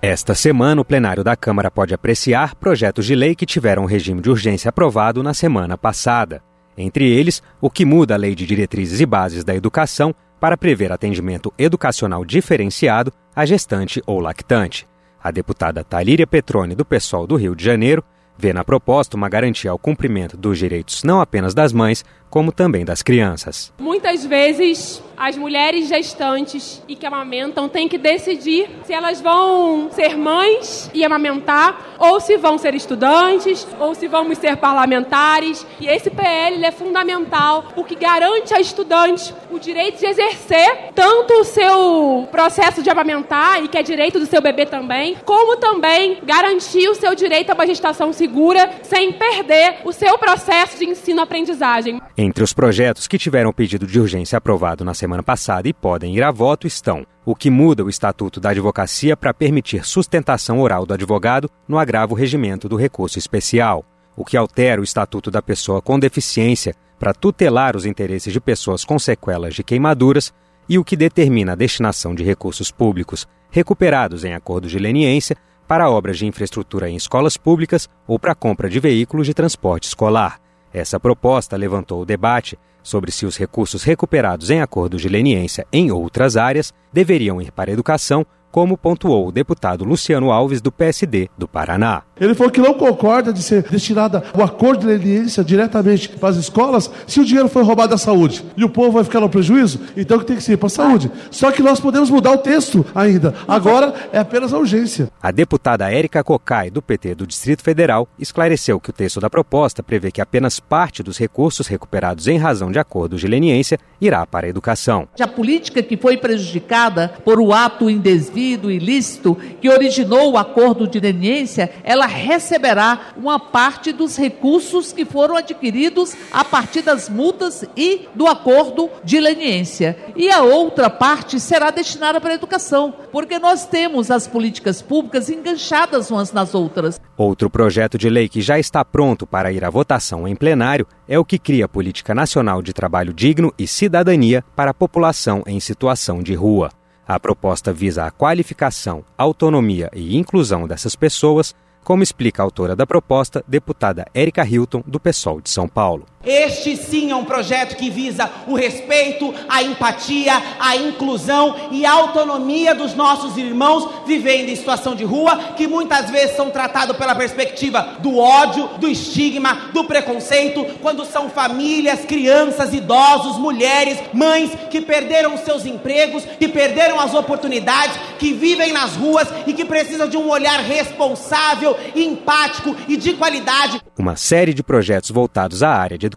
[0.00, 4.30] Esta semana, o plenário da Câmara pode apreciar projetos de lei que tiveram regime de
[4.30, 6.42] urgência aprovado na semana passada.
[6.78, 10.90] Entre eles, o que muda a Lei de Diretrizes e Bases da Educação para prever
[10.90, 14.86] atendimento educacional diferenciado à gestante ou lactante.
[15.26, 18.00] A deputada Talíria Petrone, do PSOL do Rio de Janeiro,
[18.38, 22.04] vê na proposta uma garantia ao cumprimento dos direitos não apenas das mães,
[22.36, 23.72] como também das crianças.
[23.78, 30.18] Muitas vezes as mulheres gestantes e que amamentam têm que decidir se elas vão ser
[30.18, 35.66] mães e amamentar, ou se vão ser estudantes, ou se vamos ser parlamentares.
[35.80, 41.44] E esse PL é fundamental, porque garante a estudante o direito de exercer tanto o
[41.44, 46.88] seu processo de amamentar, e que é direito do seu bebê também, como também garantir
[46.90, 51.98] o seu direito a uma gestação segura, sem perder o seu processo de ensino-aprendizagem.
[52.26, 56.24] Entre os projetos que tiveram pedido de urgência aprovado na semana passada e podem ir
[56.24, 60.92] a voto estão o que muda o Estatuto da Advocacia para permitir sustentação oral do
[60.92, 63.84] advogado no agravo regimento do recurso especial,
[64.16, 68.84] o que altera o Estatuto da Pessoa com Deficiência para tutelar os interesses de pessoas
[68.84, 70.34] com sequelas de queimaduras
[70.68, 75.36] e o que determina a destinação de recursos públicos recuperados em acordo de leniência
[75.68, 80.44] para obras de infraestrutura em escolas públicas ou para compra de veículos de transporte escolar.
[80.76, 85.90] Essa proposta levantou o debate sobre se os recursos recuperados em acordo de leniência em
[85.90, 88.26] outras áreas deveriam ir para a educação
[88.56, 92.04] como pontuou o deputado Luciano Alves, do PSD do Paraná.
[92.18, 96.36] Ele falou que não concorda de ser destinado o acordo de leniência diretamente para as
[96.36, 98.42] escolas se o dinheiro foi roubado da saúde.
[98.56, 99.80] E o povo vai ficar no prejuízo?
[99.94, 101.12] Então que tem que ser para a saúde.
[101.30, 103.34] Só que nós podemos mudar o texto ainda.
[103.46, 105.10] Agora é apenas a urgência.
[105.22, 109.82] A deputada Érica Cocai, do PT do Distrito Federal, esclareceu que o texto da proposta
[109.82, 114.46] prevê que apenas parte dos recursos recuperados em razão de acordos de leniência irá para
[114.46, 115.06] a educação.
[115.20, 120.86] A política que foi prejudicada por o ato em desvio ilícito que originou o acordo
[120.86, 127.64] de leniência, ela receberá uma parte dos recursos que foram adquiridos a partir das multas
[127.76, 129.96] e do acordo de leniência.
[130.14, 135.28] E a outra parte será destinada para a educação, porque nós temos as políticas públicas
[135.28, 137.00] enganchadas umas nas outras.
[137.16, 141.18] Outro projeto de lei que já está pronto para ir à votação em plenário é
[141.18, 145.58] o que cria a Política Nacional de Trabalho Digno e Cidadania para a população em
[145.60, 146.70] situação de rua.
[147.08, 152.84] A proposta visa a qualificação, autonomia e inclusão dessas pessoas, como explica a autora da
[152.84, 156.04] proposta, deputada Érica Hilton, do PSOL de São Paulo.
[156.26, 161.92] Este sim é um projeto que visa o respeito, a empatia, a inclusão e a
[161.92, 167.14] autonomia dos nossos irmãos vivendo em situação de rua, que muitas vezes são tratados pela
[167.14, 174.80] perspectiva do ódio, do estigma, do preconceito, quando são famílias, crianças, idosos, mulheres, mães que
[174.80, 180.16] perderam seus empregos, que perderam as oportunidades, que vivem nas ruas e que precisam de
[180.16, 183.80] um olhar responsável, empático e de qualidade.
[183.96, 186.15] Uma série de projetos voltados à área de Educação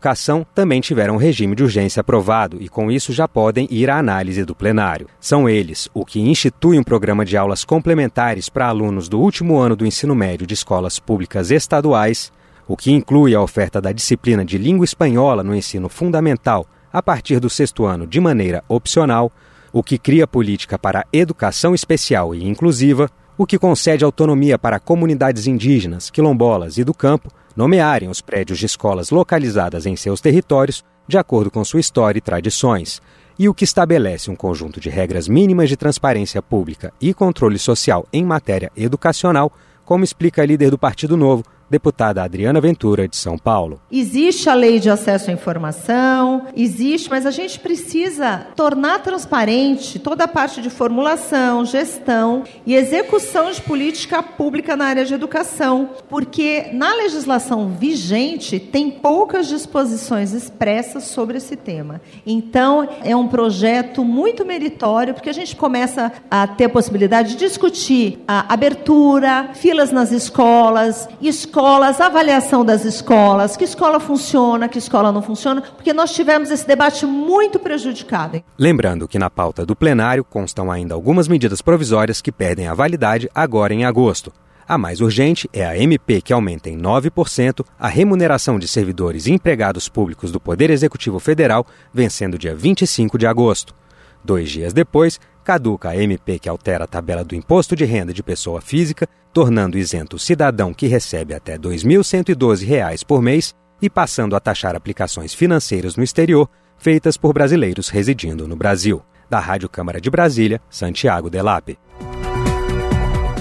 [0.56, 4.56] também tiveram regime de urgência aprovado e, com isso, já podem ir à análise do
[4.56, 5.08] plenário.
[5.20, 9.76] São eles o que institui um programa de aulas complementares para alunos do último ano
[9.76, 12.32] do ensino médio de escolas públicas estaduais,
[12.68, 17.40] o que inclui a oferta da disciplina de língua espanhola no ensino fundamental a partir
[17.40, 19.32] do sexto ano de maneira opcional,
[19.72, 25.46] o que cria política para educação especial e inclusiva, o que concede autonomia para comunidades
[25.46, 31.18] indígenas, quilombolas e do campo nomearem os prédios de escolas localizadas em seus territórios de
[31.18, 33.02] acordo com sua história e tradições,
[33.38, 38.06] e o que estabelece um conjunto de regras mínimas de transparência pública e controle social
[38.14, 39.52] em matéria educacional,
[39.84, 43.80] como explica a líder do Partido Novo, deputada Adriana Ventura, de São Paulo.
[43.92, 50.24] Existe a lei de acesso à informação, existe, mas a gente precisa tornar transparente toda
[50.24, 56.70] a parte de formulação, gestão e execução de política pública na área de educação, porque
[56.74, 62.02] na legislação vigente tem poucas disposições expressas sobre esse tema.
[62.26, 67.38] Então, é um projeto muito meritório, porque a gente começa a ter a possibilidade de
[67.38, 74.78] discutir a abertura, filas nas escolas, escolas escolas, avaliação das escolas, que escola funciona, que
[74.78, 78.42] escola não funciona, porque nós tivemos esse debate muito prejudicado.
[78.58, 83.30] Lembrando que na pauta do plenário constam ainda algumas medidas provisórias que perdem a validade
[83.36, 84.32] agora em agosto.
[84.66, 89.34] A mais urgente é a MP que aumenta em 9% a remuneração de servidores e
[89.34, 93.76] empregados públicos do Poder Executivo Federal, vencendo dia 25 de agosto.
[94.24, 95.20] Dois dias depois,
[95.50, 99.80] caduca a MP que altera a tabela do imposto de renda de pessoa física, tornando
[99.80, 105.34] isento o cidadão que recebe até R$ 2.112 por mês e passando a taxar aplicações
[105.34, 106.48] financeiras no exterior
[106.78, 109.02] feitas por brasileiros residindo no Brasil.
[109.28, 111.80] Da Rádio Câmara de Brasília, Santiago Delape.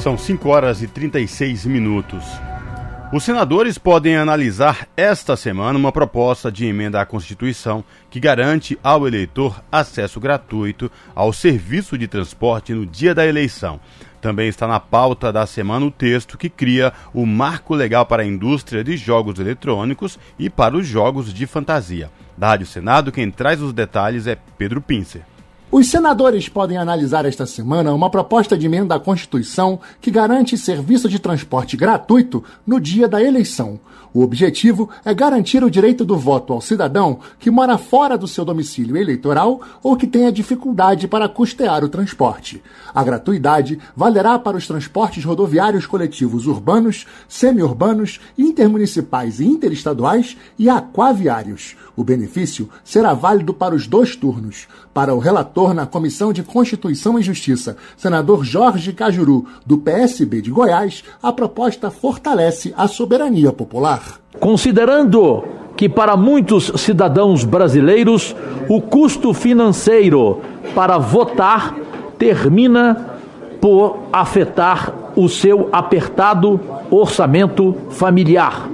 [0.02, 2.24] São 5 horas e 36 minutos.
[3.11, 9.09] Os senadores podem analisar esta semana uma proposta de emenda à Constituição que garante ao
[9.09, 13.80] eleitor acesso gratuito ao serviço de transporte no dia da eleição.
[14.20, 18.26] Também está na pauta da semana o texto que cria o marco legal para a
[18.26, 22.11] indústria de jogos eletrônicos e para os jogos de fantasia.
[22.36, 25.22] Da Rádio Senado, quem traz os detalhes é Pedro Pincer.
[25.70, 31.10] Os senadores podem analisar esta semana uma proposta de emenda à Constituição que garante serviço
[31.10, 33.78] de transporte gratuito no dia da eleição.
[34.14, 38.46] O objetivo é garantir o direito do voto ao cidadão que mora fora do seu
[38.46, 42.62] domicílio eleitoral ou que tenha dificuldade para custear o transporte.
[42.94, 51.76] A gratuidade valerá para os transportes rodoviários coletivos urbanos, semi-urbanos, intermunicipais e interestaduais e aquaviários.
[51.94, 54.66] O benefício será válido para os dois turnos.
[54.94, 60.50] Para o relator na Comissão de Constituição e Justiça, senador Jorge Cajuru, do PSB de
[60.50, 64.20] Goiás, a proposta fortalece a soberania popular.
[64.38, 65.42] Considerando
[65.76, 68.36] que para muitos cidadãos brasileiros
[68.68, 70.40] o custo financeiro
[70.74, 71.74] para votar
[72.16, 73.18] termina
[73.61, 78.68] por afetar o seu apertado orçamento familiar.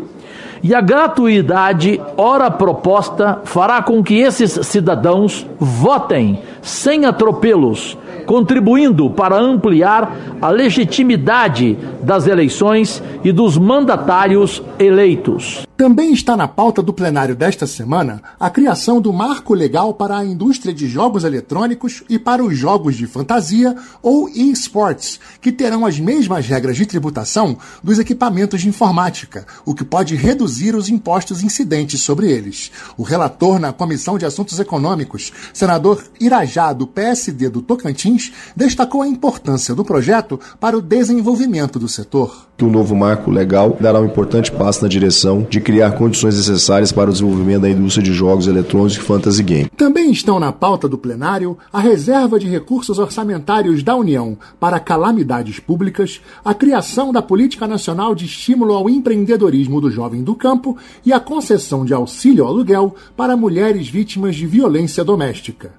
[0.66, 9.36] E a gratuidade, ora proposta, fará com que esses cidadãos votem sem atropelos, contribuindo para
[9.36, 10.10] ampliar
[10.40, 15.66] a legitimidade das eleições e dos mandatários eleitos.
[15.76, 20.24] Também está na pauta do plenário desta semana a criação do marco legal para a
[20.24, 25.98] indústria de jogos eletrônicos e para os jogos de fantasia ou esports, que terão as
[25.98, 32.00] mesmas regras de tributação dos equipamentos de informática, o que pode reduzir os impostos incidentes
[32.02, 32.70] sobre eles.
[32.96, 39.08] O relator na Comissão de Assuntos Econômicos, senador Irajá, do PSD do Tocantins, destacou a
[39.08, 42.46] importância do projeto para o desenvolvimento do setor.
[42.62, 47.10] O novo marco legal dará um importante passo na direção de criar condições necessárias para
[47.10, 49.70] o desenvolvimento da indústria de jogos eletrônicos e fantasy game.
[49.76, 55.58] Também estão na pauta do plenário a reserva de recursos orçamentários da União para calamidades
[55.58, 61.12] públicas, a criação da Política Nacional de Estímulo ao Empreendedorismo do Jovem do Campo e
[61.12, 65.72] a concessão de auxílio ao aluguel para mulheres vítimas de violência doméstica.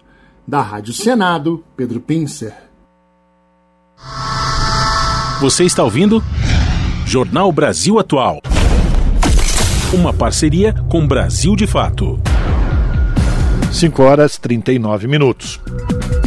[0.48, 2.54] Da Rádio Senado, Pedro Pincer.
[5.42, 6.24] Você está ouvindo?
[7.06, 8.42] Jornal Brasil Atual.
[9.94, 12.20] Uma parceria com Brasil de Fato.
[13.72, 15.60] 5 horas 39 minutos.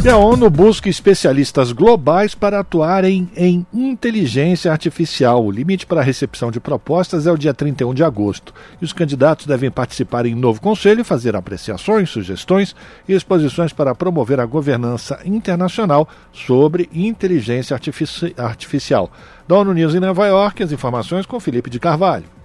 [0.03, 5.45] E a ONU busca especialistas globais para atuarem em inteligência artificial.
[5.45, 8.53] O limite para a recepção de propostas é o dia 31 de agosto.
[8.81, 12.73] E os candidatos devem participar em novo conselho, fazer apreciações, sugestões
[13.07, 19.11] e exposições para promover a governança internacional sobre inteligência artifici artificial.
[19.47, 22.38] Da ONU News em Nova York, as informações com Felipe de Carvalho.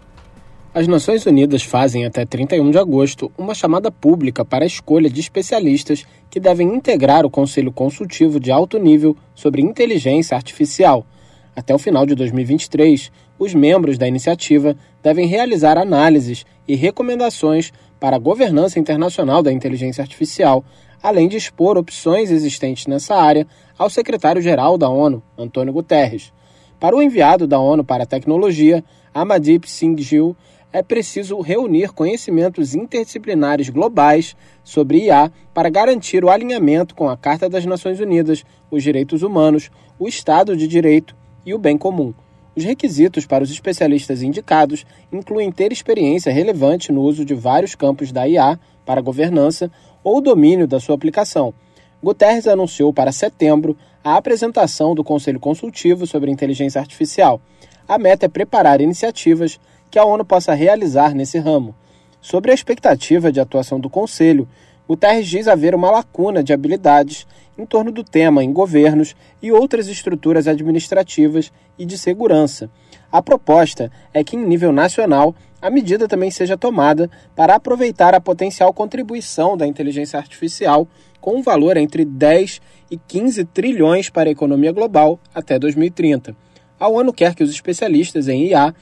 [0.75, 5.21] As Nações Unidas fazem até 31 de agosto uma chamada pública para a escolha de
[5.21, 11.07] especialistas que devem integrar o Conselho Consultivo de Alto Nível sobre Inteligência Artificial.
[11.55, 18.17] Até o final de 2023, os membros da iniciativa devem realizar análises e recomendações para
[18.17, 20.65] a governança internacional da inteligência artificial,
[21.01, 23.47] além de expor opções existentes nessa área
[23.79, 26.33] ao secretário-geral da ONU, Antônio Guterres.
[26.81, 28.83] Para o enviado da ONU para a Tecnologia,
[29.15, 30.37] Amadip Singh Gill,
[30.75, 37.49] é preciso reunir conhecimentos interdisciplinares globais sobre IA para garantir o alinhamento com a Carta
[37.49, 39.71] das Nações Unidas, os direitos humanos,
[40.01, 41.15] o Estado de Direito
[41.47, 42.13] e o bem comum.
[42.57, 48.11] Os requisitos para os especialistas indicados incluem ter experiência relevante no uso de vários campos
[48.11, 49.71] da IA para governança
[50.03, 51.55] ou domínio da sua aplicação.
[52.03, 57.41] Guterres anunciou para setembro a apresentação do Conselho Consultivo sobre Inteligência Artificial.
[57.87, 59.61] A meta é preparar iniciativas
[59.95, 61.73] que a ONU possa realizar nesse ramo.
[62.21, 64.49] Sobre a expectativa de atuação do Conselho,
[64.89, 67.25] Guterres diz haver uma lacuna de habilidades
[67.57, 72.69] em torno do tema em governos e outras estruturas administrativas e de segurança.
[73.13, 75.33] A proposta é que, em nível nacional,
[75.63, 80.89] a medida também seja tomada para aproveitar a potencial contribuição da inteligência artificial
[81.21, 86.35] com um valor entre 10 e 15 trilhões para a economia global até 2030.
[86.81, 88.75] A ONU quer que os especialistas em IA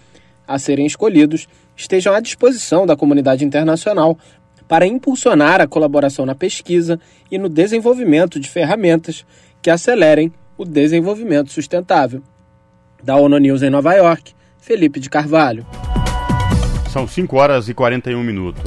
[0.46, 4.18] a serem escolhidos estejam à disposição da comunidade internacional
[4.68, 6.98] para impulsionar a colaboração na pesquisa
[7.30, 9.24] e no desenvolvimento de ferramentas
[9.60, 12.22] que acelerem o desenvolvimento sustentável.
[13.02, 15.66] Da ONU News em Nova York, Felipe de Carvalho.
[16.90, 18.62] São 5 horas e 41 minutos.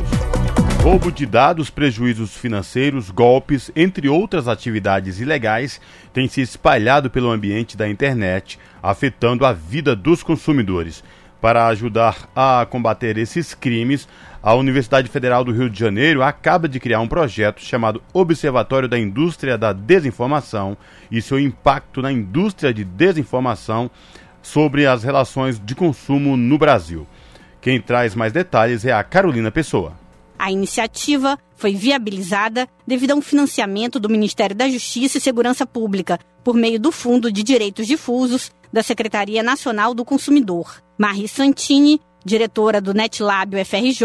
[0.85, 5.81] Roubo de dados, prejuízos financeiros, golpes, entre outras atividades ilegais,
[6.13, 11.03] têm se espalhado pelo ambiente da internet, afetando a vida dos consumidores.
[11.45, 14.07] Para ajudar a combater esses crimes,
[14.41, 18.97] a Universidade Federal do Rio de Janeiro acaba de criar um projeto chamado Observatório da
[18.97, 20.75] Indústria da Desinformação
[21.11, 23.91] e seu impacto na indústria de desinformação
[24.41, 27.05] sobre as relações de consumo no Brasil.
[27.61, 29.93] Quem traz mais detalhes é a Carolina Pessoa.
[30.39, 36.19] A iniciativa foi viabilizada devido a um financiamento do Ministério da Justiça e Segurança Pública
[36.43, 40.81] por meio do Fundo de Direitos Difusos da Secretaria Nacional do Consumidor.
[40.97, 44.03] Marie Santini, diretora do NetLab UFRJ,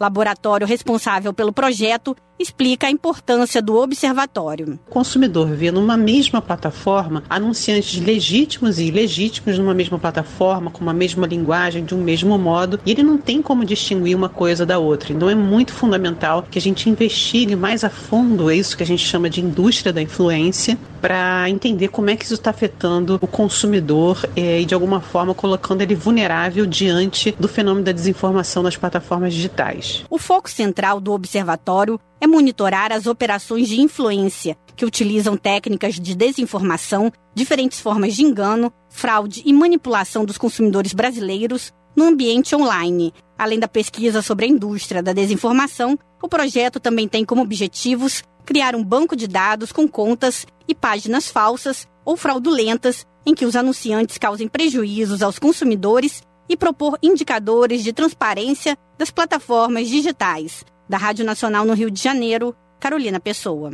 [0.00, 4.78] laboratório responsável pelo projeto, explica a importância do observatório.
[4.88, 10.94] O consumidor vê numa mesma plataforma anunciantes legítimos e ilegítimos numa mesma plataforma, com uma
[10.94, 14.78] mesma linguagem, de um mesmo modo, e ele não tem como distinguir uma coisa da
[14.78, 15.12] outra.
[15.12, 18.86] Então é muito fundamental que a gente investigue mais a fundo é isso que a
[18.86, 23.26] gente chama de indústria da influência, para entender como é que isso está afetando o
[23.26, 28.76] consumidor é, e de alguma forma colocando ele vulnerável diante do fenômeno da desinformação nas
[28.76, 29.89] plataformas digitais.
[30.08, 36.14] O foco central do observatório é monitorar as operações de influência, que utilizam técnicas de
[36.14, 43.12] desinformação, diferentes formas de engano, fraude e manipulação dos consumidores brasileiros no ambiente online.
[43.38, 48.74] Além da pesquisa sobre a indústria da desinformação, o projeto também tem como objetivos criar
[48.74, 54.18] um banco de dados com contas e páginas falsas ou fraudulentas em que os anunciantes
[54.18, 61.64] causem prejuízos aos consumidores e propor indicadores de transparência das plataformas digitais, da Rádio Nacional
[61.64, 63.72] no Rio de Janeiro, Carolina Pessoa.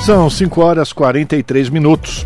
[0.00, 2.24] São 5 horas 43 minutos.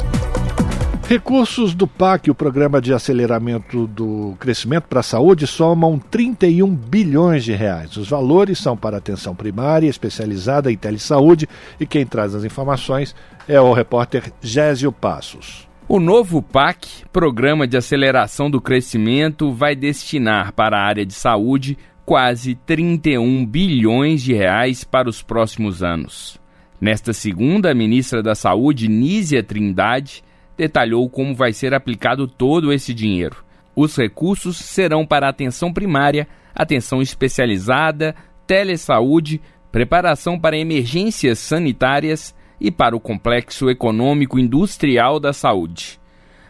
[1.09, 7.45] Recursos do PAC, o Programa de Aceleramento do Crescimento para a Saúde, somam 31 bilhões
[7.45, 7.97] de reais.
[7.97, 13.15] Os valores são para atenção primária, especializada em telesaúde, e quem traz as informações
[13.49, 15.66] é o repórter Gésio Passos.
[15.89, 21.79] O novo PAC, Programa de Aceleração do Crescimento, vai destinar para a área de saúde
[22.05, 26.41] quase 31 bilhões de reais para os próximos anos.
[26.81, 30.25] Nesta segunda, a ministra da Saúde, Nízia Trindade,
[30.57, 33.45] detalhou como vai ser aplicado todo esse dinheiro.
[33.77, 38.13] Os recursos serão para atenção primária, atenção especializada,
[38.45, 45.99] telesaúde, preparação para emergências sanitárias e para o complexo econômico industrial da saúde.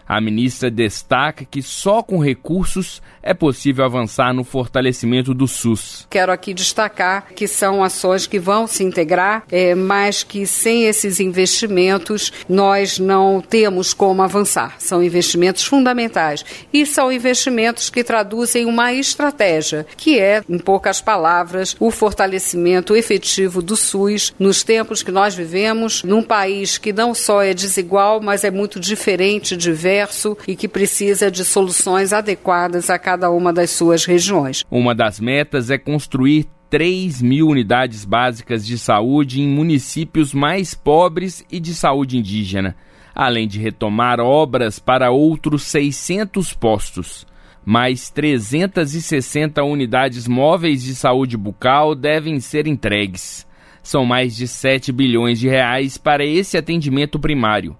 [0.08, 6.06] A ministra destaca que só com recursos é possível avançar no fortalecimento do SUS.
[6.08, 11.18] Quero aqui destacar que são ações que vão se integrar, é, mas que sem esses
[11.18, 14.76] investimentos nós não temos como avançar.
[14.78, 21.74] São investimentos fundamentais e são investimentos que traduzem uma estratégia, que é, em poucas palavras,
[21.80, 27.42] o fortalecimento efetivo do SUS nos tempos que nós vivemos, num país que não só
[27.42, 32.90] é desigual, mas é muito diferente de velho diverso e que precisa de soluções adequadas
[32.90, 34.62] a cada uma das suas regiões.
[34.70, 41.44] Uma das metas é construir 3 mil unidades básicas de saúde em municípios mais pobres
[41.50, 42.76] e de saúde indígena,
[43.14, 47.26] além de retomar obras para outros 600 postos.
[47.64, 53.46] Mais 360 unidades móveis de saúde bucal devem ser entregues.
[53.82, 57.76] São mais de 7 bilhões de reais para esse atendimento primário.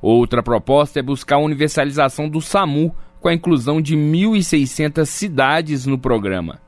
[0.00, 5.98] Outra proposta é buscar a universalização do SAMU, com a inclusão de 1.600 cidades no
[5.98, 6.58] programa.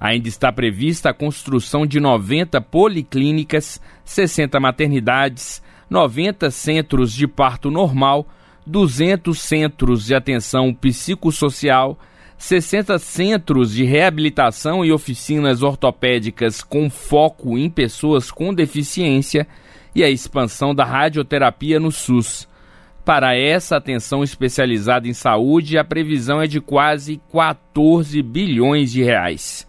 [0.00, 8.26] Ainda está prevista a construção de 90 policlínicas, 60 maternidades, 90 centros de parto normal,
[8.66, 11.98] 200 centros de atenção psicossocial,
[12.38, 19.46] 60 centros de reabilitação e oficinas ortopédicas com foco em pessoas com deficiência
[19.94, 22.48] e a expansão da radioterapia no SUS.
[23.08, 29.66] Para essa atenção especializada em saúde, a previsão é de quase 14 bilhões de reais.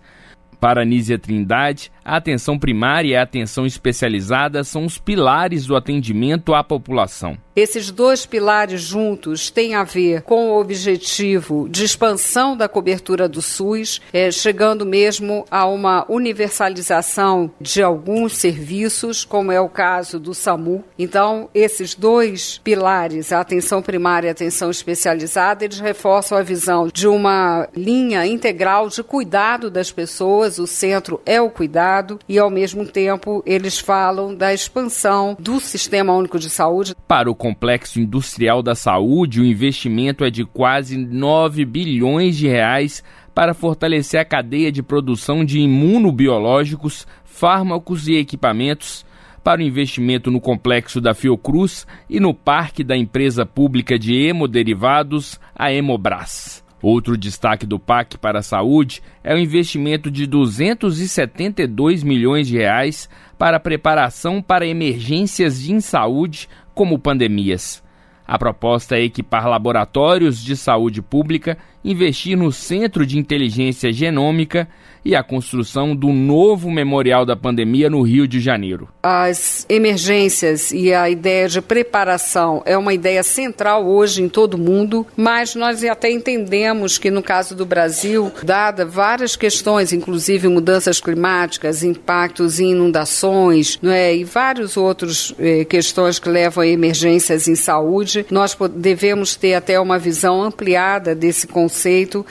[0.60, 6.54] Para Nízia Trindade, a atenção primária e a atenção especializada são os pilares do atendimento
[6.54, 7.38] à população.
[7.56, 13.42] Esses dois pilares juntos têm a ver com o objetivo de expansão da cobertura do
[13.42, 20.34] SUS, é, chegando mesmo a uma universalização de alguns serviços, como é o caso do
[20.34, 20.86] SAMU.
[20.98, 26.88] Então, esses dois pilares, a atenção primária e a atenção especializada, eles reforçam a visão
[26.88, 32.50] de uma linha integral de cuidado das pessoas, o centro é o cuidado, e ao
[32.50, 36.96] mesmo tempo eles falam da expansão do Sistema Único de Saúde.
[37.08, 43.04] Para o complexo industrial da saúde, o investimento é de quase 9 bilhões de reais
[43.36, 49.06] para fortalecer a cadeia de produção de imunobiológicos, fármacos e equipamentos,
[49.44, 55.40] para o investimento no complexo da Fiocruz e no parque da empresa pública de hemoderivados,
[55.56, 56.64] a Hemobras.
[56.82, 63.10] Outro destaque do PAC para a saúde é o investimento de 272 milhões de reais
[63.38, 67.84] para preparação para emergências de saúde como pandemias.
[68.26, 74.68] A proposta é equipar laboratórios de saúde pública, investir no Centro de Inteligência Genômica
[75.04, 78.90] e a construção do novo memorial da pandemia no Rio de Janeiro.
[79.02, 84.58] As emergências e a ideia de preparação é uma ideia central hoje em todo o
[84.58, 91.00] mundo, mas nós até entendemos que no caso do Brasil, dada várias questões, inclusive mudanças
[91.00, 97.48] climáticas, impactos em inundações, não é, e vários outros eh, questões que levam a emergências
[97.48, 101.69] em saúde, nós devemos ter até uma visão ampliada desse conceito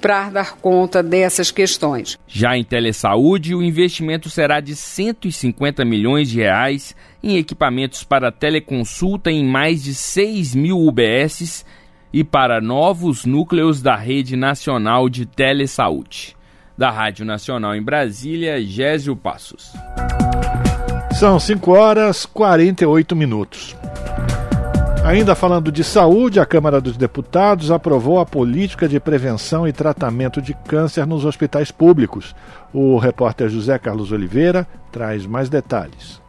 [0.00, 2.18] para dar conta dessas questões.
[2.26, 9.30] Já em telesaúde, o investimento será de 150 milhões de reais em equipamentos para teleconsulta
[9.30, 11.64] em mais de 6 mil UBSs
[12.12, 16.36] e para novos núcleos da Rede Nacional de Telesaúde.
[16.76, 19.72] Da Rádio Nacional em Brasília, Gésio Passos.
[21.18, 23.76] São 5 horas 48 minutos.
[25.08, 30.42] Ainda falando de saúde, a Câmara dos Deputados aprovou a política de prevenção e tratamento
[30.42, 32.36] de câncer nos hospitais públicos.
[32.74, 36.20] O repórter José Carlos Oliveira traz mais detalhes.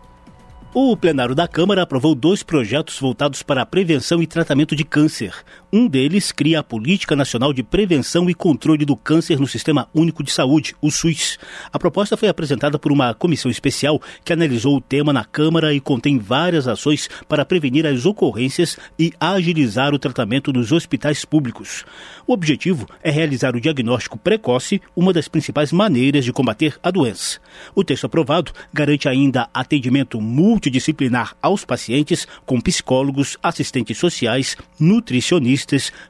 [0.73, 5.33] O plenário da Câmara aprovou dois projetos voltados para a prevenção e tratamento de câncer.
[5.71, 10.23] Um deles cria a Política Nacional de Prevenção e Controle do Câncer no Sistema Único
[10.23, 11.37] de Saúde, o SUS.
[11.71, 15.79] A proposta foi apresentada por uma comissão especial que analisou o tema na Câmara e
[15.79, 21.85] contém várias ações para prevenir as ocorrências e agilizar o tratamento nos hospitais públicos.
[22.25, 27.39] O objetivo é realizar o diagnóstico precoce, uma das principais maneiras de combater a doença.
[27.75, 35.58] O texto aprovado garante ainda atendimento multidisciplinar aos pacientes com psicólogos, assistentes sociais, nutricionistas,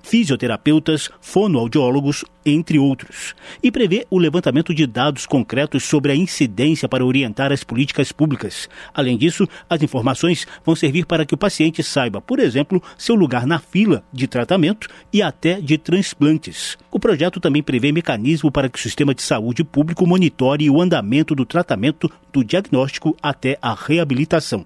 [0.01, 7.05] fisioterapeutas, fonoaudiólogos, entre outros, e prevê o levantamento de dados concretos sobre a incidência para
[7.05, 8.69] orientar as políticas públicas.
[8.93, 13.45] Além disso, as informações vão servir para que o paciente saiba, por exemplo, seu lugar
[13.45, 16.77] na fila de tratamento e até de transplantes.
[16.91, 21.35] O projeto também prevê mecanismo para que o sistema de saúde público monitore o andamento
[21.35, 24.65] do tratamento do diagnóstico até a reabilitação.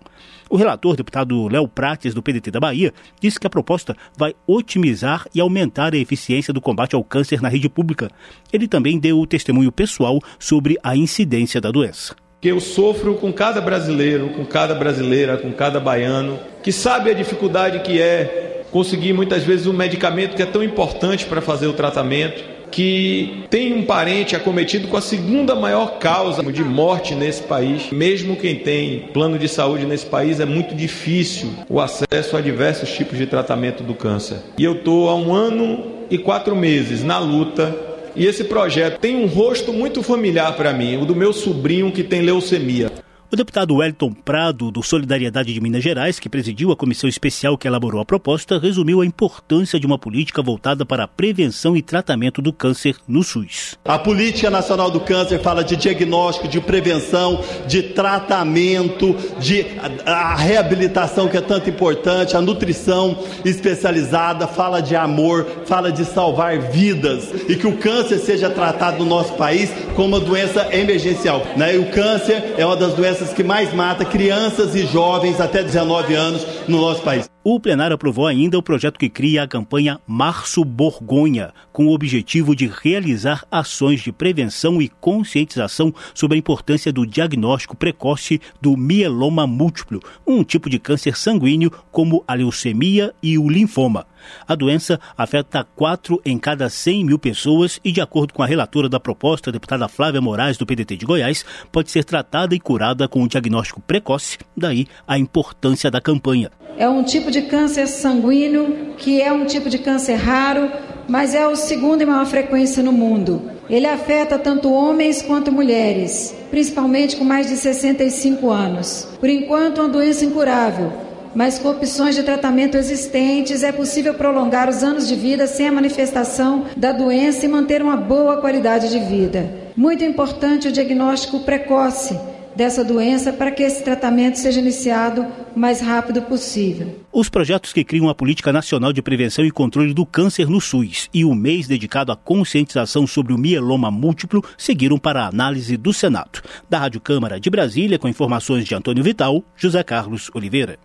[0.53, 5.25] O relator, deputado Léo Prates, do PDT da Bahia, disse que a proposta vai otimizar
[5.33, 8.07] e aumentar a eficiência do combate ao câncer na rede pública.
[8.53, 12.15] Ele também deu o testemunho pessoal sobre a incidência da doença.
[12.39, 17.15] Que eu sofro com cada brasileiro, com cada brasileira, com cada baiano, que sabe a
[17.15, 21.73] dificuldade que é conseguir muitas vezes um medicamento que é tão importante para fazer o
[21.73, 27.91] tratamento que tem um parente acometido com a segunda maior causa de morte nesse país.
[27.91, 32.91] Mesmo quem tem plano de saúde nesse país, é muito difícil o acesso a diversos
[32.91, 34.37] tipos de tratamento do câncer.
[34.57, 37.75] E eu estou há um ano e quatro meses na luta
[38.15, 42.03] e esse projeto tem um rosto muito familiar para mim, o do meu sobrinho que
[42.03, 42.91] tem leucemia.
[43.33, 47.67] O deputado Wellington Prado, do Solidariedade de Minas Gerais, que presidiu a comissão especial que
[47.67, 52.43] elaborou a proposta, resumiu a importância de uma política voltada para a prevenção e tratamento
[52.43, 53.75] do câncer no SUS.
[53.83, 59.65] A Política Nacional do Câncer fala de diagnóstico, de prevenção, de tratamento, de
[60.05, 66.59] a, reabilitação que é tanto importante, a nutrição especializada, fala de amor, fala de salvar
[66.59, 71.41] vidas e que o câncer seja tratado no nosso país como uma doença emergencial.
[71.57, 71.73] Né?
[71.73, 75.63] E o câncer é uma das doenças doenças que mais mata crianças e jovens até
[75.63, 77.32] 19 anos no nosso país.
[77.45, 82.55] O plenário aprovou ainda o projeto que cria a campanha Março Borgonha, com o objetivo
[82.55, 89.45] de realizar ações de prevenção e conscientização sobre a importância do diagnóstico precoce do mieloma
[89.45, 94.07] múltiplo, um tipo de câncer sanguíneo como a leucemia e o linfoma.
[94.47, 98.87] A doença afeta 4 em cada 100 mil pessoas e, de acordo com a relatora
[98.87, 103.05] da proposta, a deputada Flávia Moraes, do PDT de Goiás, pode ser tratada e curada
[103.09, 106.49] com o diagnóstico precoce, daí a importância da campanha.
[106.77, 110.71] É um tipo de câncer sanguíneo que é um tipo de câncer raro,
[111.07, 113.41] mas é o segundo em maior frequência no mundo.
[113.69, 119.07] Ele afeta tanto homens quanto mulheres, principalmente com mais de 65 anos.
[119.19, 120.91] Por enquanto, é uma doença incurável,
[121.35, 125.71] mas com opções de tratamento existentes é possível prolongar os anos de vida sem a
[125.71, 129.49] manifestação da doença e manter uma boa qualidade de vida.
[129.75, 132.17] Muito importante o diagnóstico precoce
[132.55, 135.25] dessa doença para que esse tratamento seja iniciado
[135.55, 136.99] o mais rápido possível.
[137.11, 141.09] Os projetos que criam a Política Nacional de Prevenção e Controle do Câncer no SUS
[141.13, 145.93] e o mês dedicado à conscientização sobre o mieloma múltiplo seguiram para a análise do
[145.93, 146.41] Senado.
[146.69, 150.77] Da Rádio Câmara de Brasília, com informações de Antônio Vital, José Carlos Oliveira.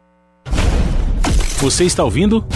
[1.58, 2.46] Você está ouvindo?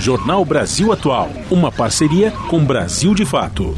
[0.00, 3.76] Jornal Brasil Atual, uma parceria com Brasil de Fato.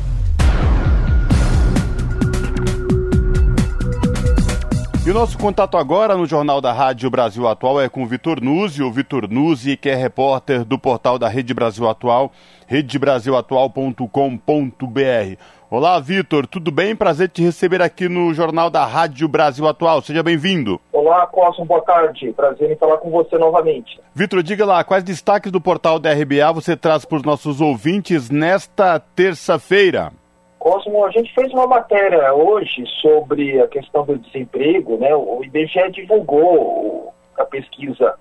[5.10, 8.40] E o nosso contato agora no Jornal da Rádio Brasil Atual é com o Vitor
[8.40, 12.30] Nuzzi, o Vitor Nuzzi, que é repórter do portal da Rede Brasil Atual,
[12.68, 15.36] redebrasilatual.com.br.
[15.68, 16.94] Olá, Vitor, tudo bem?
[16.94, 20.00] Prazer te receber aqui no Jornal da Rádio Brasil Atual.
[20.00, 20.80] Seja bem-vindo.
[20.92, 22.32] Olá, Cosmo, boa tarde.
[22.32, 24.00] Prazer em falar com você novamente.
[24.14, 28.30] Vitor, diga lá, quais destaques do portal da RBA você traz para os nossos ouvintes
[28.30, 30.12] nesta terça-feira?
[30.60, 35.14] Cosmo, a gente fez uma matéria hoje sobre a questão do desemprego, né?
[35.14, 38.14] O IBGE divulgou a pesquisa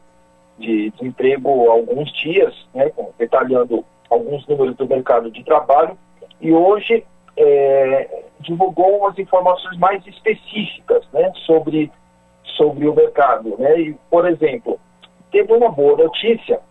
[0.58, 2.90] de desemprego há alguns dias, né?
[3.18, 5.98] Detalhando alguns números do mercado de trabalho.
[6.40, 7.04] E hoje
[7.36, 11.92] é, divulgou umas informações mais específicas né, sobre,
[12.56, 13.58] sobre o mercado.
[13.58, 13.82] Né?
[13.82, 14.80] E, por exemplo,
[15.30, 16.62] teve uma boa notícia,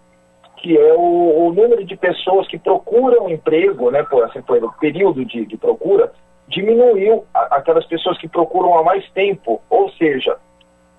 [0.59, 5.25] que é o, o número de pessoas que procuram emprego, né, por, assim, por período
[5.25, 6.13] de, de procura,
[6.49, 10.37] diminuiu a, aquelas pessoas que procuram há mais tempo, ou seja,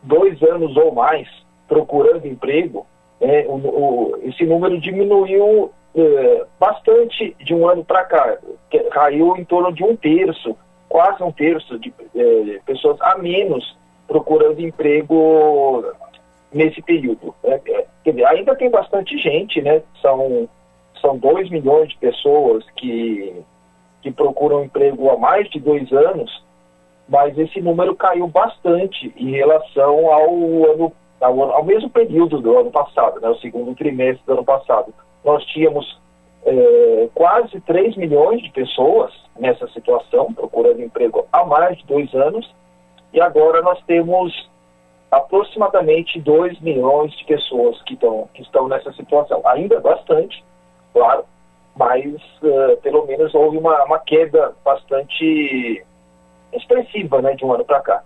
[0.02, 1.28] dois anos ou mais
[1.68, 2.86] procurando emprego,
[3.20, 8.38] né, o, o, esse número diminuiu é, bastante de um ano para cá.
[8.92, 10.56] Caiu em torno de um terço,
[10.88, 15.84] quase um terço de é, pessoas a menos procurando emprego
[16.52, 17.34] nesse período.
[17.44, 17.60] Né?
[17.68, 19.82] É, quer dizer, ainda tem bastante gente, né?
[20.02, 20.48] São,
[21.02, 23.44] são 2 milhões de pessoas que,
[24.02, 26.44] que procuram emprego há mais de dois anos,
[27.08, 30.30] mas esse número caiu bastante em relação ao
[30.72, 34.94] ano ao, ao mesmo período do ano passado, né, o segundo trimestre do ano passado
[35.24, 36.00] nós tínhamos
[36.46, 42.50] é, quase 3 milhões de pessoas nessa situação, procurando emprego há mais de dois anos,
[43.14, 44.50] e agora nós temos
[45.12, 49.42] aproximadamente 2 milhões de pessoas que, tão, que estão nessa situação.
[49.46, 50.44] Ainda bastante,
[50.94, 51.26] claro,
[51.76, 52.06] mas
[52.44, 55.84] uh, pelo menos houve uma, uma queda bastante
[56.54, 58.04] expressiva né, de um ano para cá.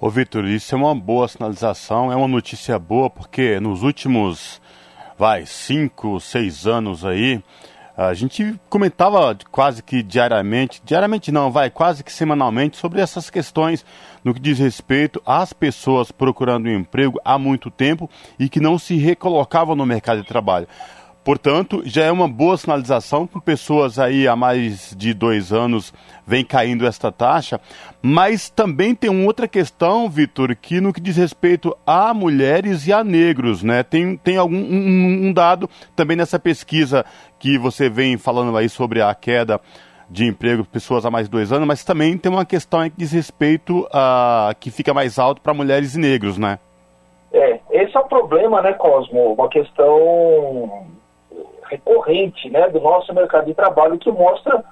[0.00, 4.60] Ô Vitor, isso é uma boa sinalização, é uma notícia boa, porque nos últimos
[5.18, 7.42] vai, cinco, seis anos aí,
[7.96, 13.84] a gente comentava quase que diariamente, diariamente não, vai, quase que semanalmente, sobre essas questões
[14.24, 18.78] no que diz respeito às pessoas procurando um emprego há muito tempo e que não
[18.78, 20.68] se recolocavam no mercado de trabalho.
[21.30, 25.94] Portanto, já é uma boa sinalização com pessoas aí há mais de dois anos
[26.26, 27.60] vem caindo esta taxa,
[28.02, 32.92] mas também tem uma outra questão, Vitor, que no que diz respeito a mulheres e
[32.92, 33.84] a negros, né?
[33.84, 37.04] Tem, tem algum um, um dado também nessa pesquisa
[37.38, 39.60] que você vem falando aí sobre a queda
[40.10, 43.12] de emprego pessoas há mais de dois anos, mas também tem uma questão que diz
[43.12, 46.58] respeito a que fica mais alto para mulheres e negros, né?
[47.32, 49.34] É, esse é o problema, né, Cosmo?
[49.34, 50.98] Uma questão
[51.70, 54.64] recorrente, né, do nosso mercado de trabalho que mostra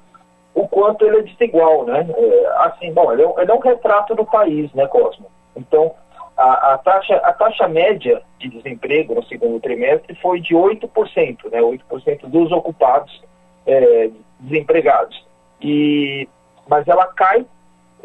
[0.55, 2.07] o quanto ele é desigual, né?
[2.11, 5.27] É, assim, bom, ele é, um, ele é, um, retrato do país, né, Cosmo?
[5.55, 5.95] Então,
[6.37, 11.61] a, a, taxa, a taxa média de desemprego no segundo trimestre foi de 8%, né?
[11.61, 13.23] 8% dos ocupados
[13.67, 15.25] é, desempregados.
[15.63, 16.29] E,
[16.69, 17.47] mas ela cai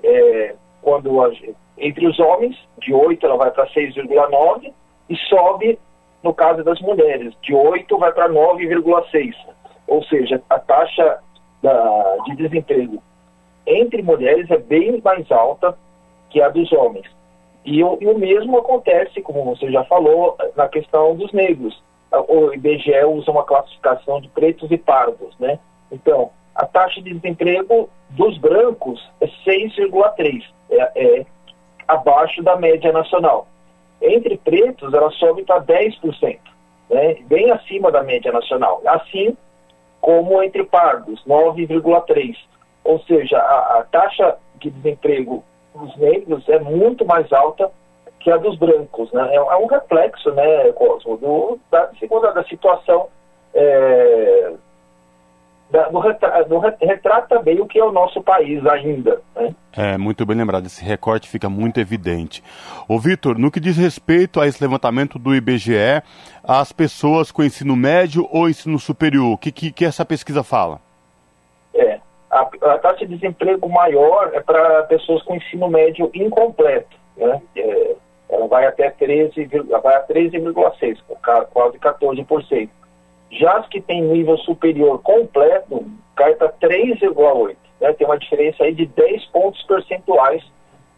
[0.04, 1.32] é, quando a,
[1.78, 4.72] entre os homens, de 8 ela vai para 6,9
[5.10, 5.80] e sobe
[6.24, 9.34] no caso das mulheres, de 8 vai para 9,6.
[9.88, 11.20] Ou seja, a taxa
[11.62, 13.04] da, de desemprego
[13.66, 15.78] entre mulheres é bem mais alta
[16.30, 17.06] que a dos homens.
[17.66, 21.82] E, e o mesmo acontece, como você já falou, na questão dos negros.
[22.28, 25.60] O IBGE usa uma classificação de pretos e pardos, né?
[25.92, 31.26] Então, a taxa de desemprego dos brancos é 6,3, é, é
[31.88, 33.48] abaixo da média nacional.
[34.04, 36.40] Entre pretos, ela sobe para 10%,
[36.90, 37.16] né?
[37.26, 38.82] bem acima da média nacional.
[38.86, 39.38] Assim
[40.02, 42.36] como entre pardos, 9,3%.
[42.84, 45.44] Ou seja, a, a taxa de desemprego
[45.74, 47.72] dos negros é muito mais alta
[48.20, 49.12] que a dos brancos.
[49.14, 49.30] Né?
[49.32, 53.08] É, é um reflexo, né, Cosmo, do, da, segunda, da situação
[53.54, 54.54] é,
[56.82, 59.22] retrata, bem o que é o nosso país ainda.
[59.36, 59.56] Né?
[59.76, 62.44] É, muito bem lembrado, esse recorte fica muito evidente.
[62.88, 66.04] Ô Vitor, no que diz respeito a esse levantamento do IBGE,
[66.44, 70.80] as pessoas com ensino médio ou ensino superior, o que, que, que essa pesquisa fala?
[71.74, 72.00] É,
[72.30, 77.42] a, a taxa de desemprego maior é para pessoas com ensino médio incompleto, né?
[77.56, 77.96] É,
[78.30, 79.46] ela vai até 13,
[79.82, 80.98] vai a 13,6,
[81.52, 82.70] quase 14%.
[83.34, 87.56] Já as que têm nível superior completo, cai para 3,8.
[87.82, 87.94] Né?
[87.94, 90.44] Tem uma diferença aí de 10 pontos percentuais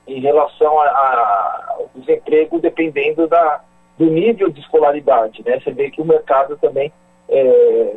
[0.07, 3.61] em relação ao desemprego, dependendo da,
[3.97, 5.43] do nível de escolaridade.
[5.45, 5.59] Né?
[5.59, 6.91] Você vê que o mercado também
[7.29, 7.95] é,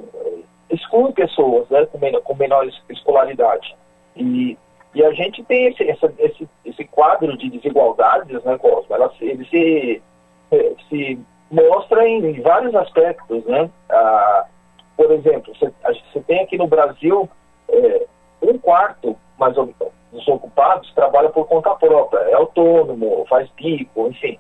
[0.71, 3.77] exclui pessoas né, com, menor, com menor escolaridade.
[4.17, 4.57] E,
[4.95, 8.95] e a gente tem esse, essa, esse, esse quadro de desigualdades, né, Cosmo?
[8.95, 10.03] Ela, ele se,
[10.89, 11.19] se
[11.51, 13.71] mostra em vários aspectos, né?
[13.91, 14.47] Ah,
[14.97, 17.29] por exemplo, você, tem aqui no Brasil
[17.69, 18.07] é,
[18.43, 24.09] um quarto, mais ou menos, dos ocupados trabalha por conta própria, é autônomo, faz pico,
[24.09, 24.39] enfim.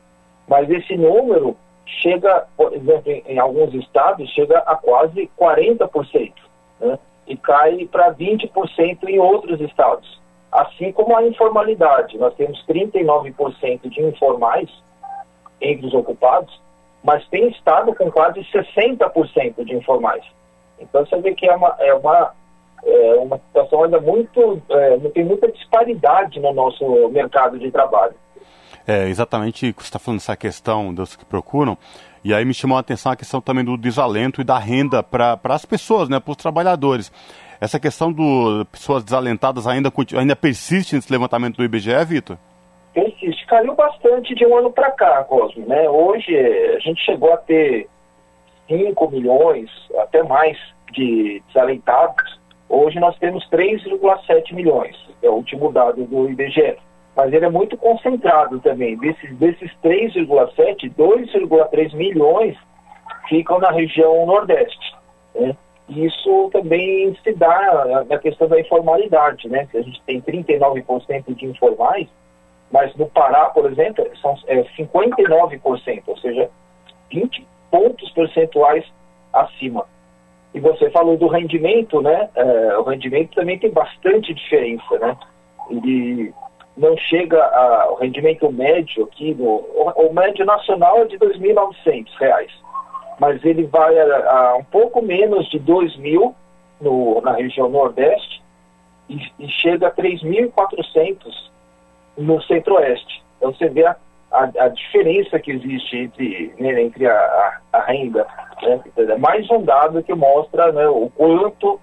[0.48, 1.56] Mas esse número
[1.86, 6.32] chega, por exemplo, em, em alguns estados, chega a quase 40%,
[6.80, 6.98] né?
[7.26, 10.18] E cai para 20% em outros estados.
[10.50, 14.70] Assim como a informalidade, nós temos 39% de informais
[15.60, 16.58] entre os ocupados,
[17.02, 20.24] mas tem estado com quase 60% de informais.
[20.78, 22.32] Então você vê que é uma, é uma,
[22.84, 24.60] é uma situação ainda muito.
[24.68, 28.14] É, tem muita disparidade no nosso mercado de trabalho.
[28.86, 31.76] É, exatamente, você está falando dessa questão dos que procuram,
[32.24, 35.38] e aí me chamou a atenção a questão também do desalento e da renda para
[35.44, 37.12] as pessoas, né, para os trabalhadores.
[37.60, 42.38] Essa questão do pessoas desalentadas ainda, ainda persiste nesse levantamento do IBGE, Vitor?
[43.28, 43.46] Persiste.
[43.46, 45.64] Caiu bastante de um ano para cá, Cosme.
[45.66, 45.88] Né?
[45.88, 47.88] Hoje a gente chegou a ter
[48.68, 50.56] 5 milhões, até mais,
[50.92, 52.38] de desalentados.
[52.68, 56.76] Hoje nós temos 3,7 milhões, é o último dado do IBGE.
[57.16, 58.96] Mas ele é muito concentrado também.
[58.96, 62.56] Desses, desses 3,7, 2,3 milhões
[63.28, 64.94] ficam na região Nordeste.
[65.34, 65.56] Né?
[65.88, 69.66] Isso também se dá na questão da informalidade, né?
[69.70, 72.06] Se a gente tem 39% de informais,
[72.70, 76.50] mas no Pará, por exemplo, são é, 59%, ou seja,
[77.10, 78.84] 20 pontos percentuais
[79.32, 79.86] acima.
[80.52, 82.28] E você falou do rendimento, né?
[82.34, 85.16] É, o rendimento também tem bastante diferença, né?
[85.70, 86.32] Ele
[86.76, 91.26] não chega a, o rendimento médio aqui, no, o, o médio nacional é de R$
[91.26, 92.48] 2.900,
[93.18, 98.42] mas ele vai a, a, um pouco menos de R$ 2.000 na região Nordeste
[99.08, 101.48] e, e chega a 3.400
[102.18, 103.22] no centro-oeste.
[103.36, 103.96] Então você vê a,
[104.32, 108.26] a, a, diferença que existe entre, né, entre a, a, renda.
[108.62, 108.80] Né?
[108.96, 111.80] É mais um dado que mostra né, o quanto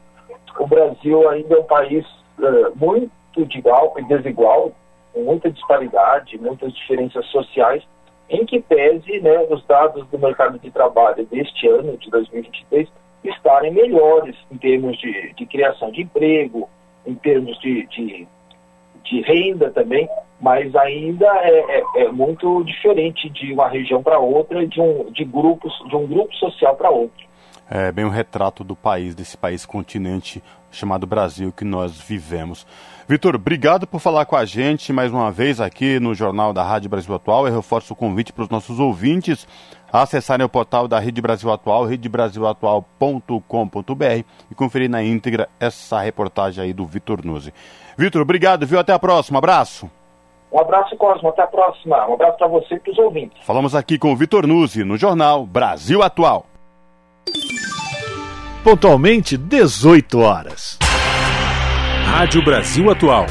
[0.60, 2.06] o Brasil ainda é um país
[2.40, 4.72] uh, muito desigual, desigual,
[5.14, 7.84] com muita disparidade, muitas diferenças sociais,
[8.30, 12.88] em que pese né, os dados do mercado de trabalho deste ano, de 2023,
[13.24, 16.70] estarem melhores em termos de, de criação de emprego,
[17.06, 18.28] em termos de, de
[19.06, 20.08] de renda também,
[20.42, 25.24] mas ainda é, é, é muito diferente de uma região para outra, de um, de
[25.24, 27.26] grupos, de um grupo social para outro.
[27.70, 32.68] é, bem um retrato do país, desse país continente chamado Brasil que nós vivemos.
[33.08, 36.90] Vitor, obrigado por falar com a gente mais uma vez aqui no Jornal da Rádio
[36.90, 37.48] Brasil Atual.
[37.48, 39.48] Eu reforço o convite para os nossos ouvintes
[39.92, 46.74] acessarem o portal da Rede Brasil Atual, redebrasilatual.com.br e conferir na íntegra essa reportagem aí
[46.74, 47.54] do Vitor Nuzzi.
[47.98, 48.80] Vitor, obrigado, viu?
[48.80, 49.40] Até a próxima.
[49.40, 49.90] Abraço.
[50.52, 51.30] Um abraço, Cosmo.
[51.30, 52.08] Até a próxima.
[52.08, 53.38] Um abraço para você e para os ouvintes.
[53.44, 56.46] Falamos aqui com o Vitor Nuzzi no jornal Brasil Atual.
[58.64, 60.80] Pontualmente, 18 horas.
[62.06, 63.26] Rádio Brasil Atual.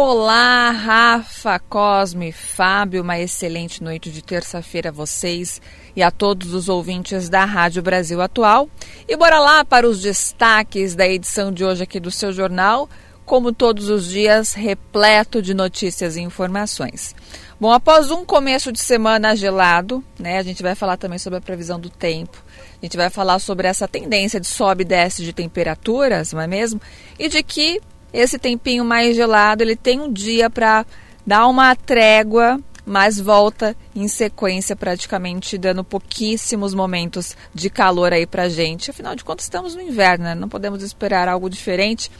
[0.00, 5.60] Olá, Rafa, Cosme, Fábio, uma excelente noite de terça-feira a vocês
[5.96, 8.68] e a todos os ouvintes da Rádio Brasil Atual.
[9.08, 12.88] E bora lá para os destaques da edição de hoje aqui do seu jornal,
[13.26, 17.12] como todos os dias, repleto de notícias e informações.
[17.58, 21.42] Bom, após um começo de semana gelado, né, a gente vai falar também sobre a
[21.42, 22.40] previsão do tempo.
[22.80, 26.46] A gente vai falar sobre essa tendência de sobe e desce de temperaturas, não é
[26.46, 26.80] mesmo?
[27.18, 27.80] E de que
[28.12, 30.84] esse tempinho mais gelado, ele tem um dia para
[31.26, 38.48] dar uma trégua, mas volta em sequência praticamente dando pouquíssimos momentos de calor aí pra
[38.48, 38.90] gente.
[38.90, 40.34] Afinal de contas, estamos no inverno, né?
[40.34, 42.10] Não podemos esperar algo diferente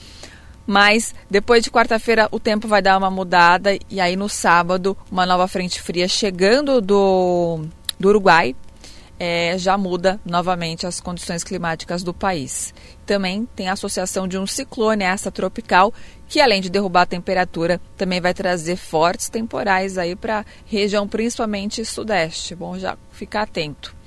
[0.69, 5.25] mas depois de quarta-feira o tempo vai dar uma mudada e aí no sábado uma
[5.25, 7.65] nova frente fria chegando do,
[7.99, 8.55] do Uruguai
[9.19, 12.73] é, já muda novamente as condições climáticas do país.
[13.05, 15.93] Também tem a associação de um ciclone tropical
[16.29, 21.09] que além de derrubar a temperatura também vai trazer fortes temporais aí para a região
[21.09, 22.55] principalmente sudeste.
[22.55, 23.98] Bom, já ficar atento.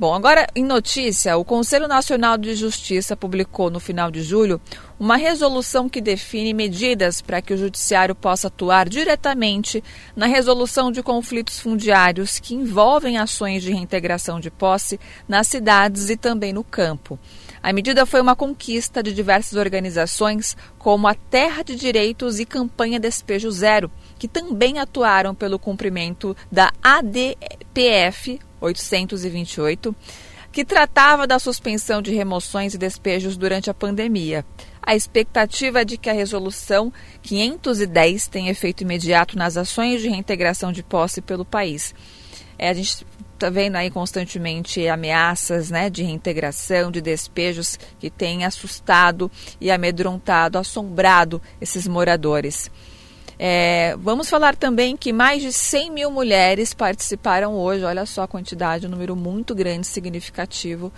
[0.00, 4.58] Bom, agora em notícia, o Conselho Nacional de Justiça publicou no final de julho
[4.98, 9.84] uma resolução que define medidas para que o judiciário possa atuar diretamente
[10.16, 14.98] na resolução de conflitos fundiários que envolvem ações de reintegração de posse
[15.28, 17.18] nas cidades e também no campo.
[17.62, 22.98] A medida foi uma conquista de diversas organizações, como a Terra de Direitos e Campanha
[22.98, 23.90] Despejo Zero,
[24.20, 29.96] que também atuaram pelo cumprimento da ADPF 828,
[30.52, 34.44] que tratava da suspensão de remoções e despejos durante a pandemia.
[34.82, 36.92] A expectativa é de que a resolução
[37.22, 41.94] 510 tenha efeito imediato nas ações de reintegração de posse pelo país.
[42.58, 48.44] É, a gente está vendo aí constantemente ameaças né, de reintegração, de despejos que têm
[48.44, 52.70] assustado e amedrontado, assombrado esses moradores.
[53.42, 58.28] É, vamos falar também que mais de 100 mil mulheres participaram hoje, olha só a
[58.28, 60.92] quantidade, um número muito grande, significativo,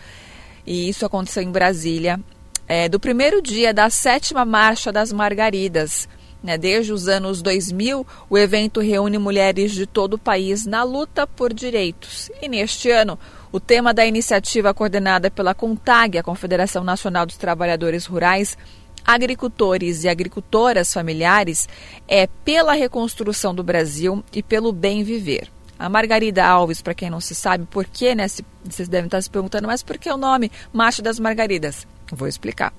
[0.66, 2.18] e isso aconteceu em Brasília,
[2.66, 6.09] é, do primeiro dia da sétima Marcha das Margaridas.
[6.43, 6.59] Né?
[6.59, 11.55] Desde os anos 2000, o evento reúne mulheres de todo o país na luta por
[11.55, 12.28] direitos.
[12.43, 13.16] E neste ano,
[13.53, 18.59] o tema da iniciativa coordenada pela CONTAG, a Confederação Nacional dos Trabalhadores Rurais,
[19.05, 21.68] agricultores e agricultoras familiares
[22.09, 25.48] é pela reconstrução do Brasil e pelo bem viver.
[25.78, 28.26] A Margarida Alves, para quem não se sabe por que, né?
[28.64, 31.86] Vocês devem estar se perguntando, mas por que o nome Macho das Margaridas?
[32.12, 32.72] Vou explicar.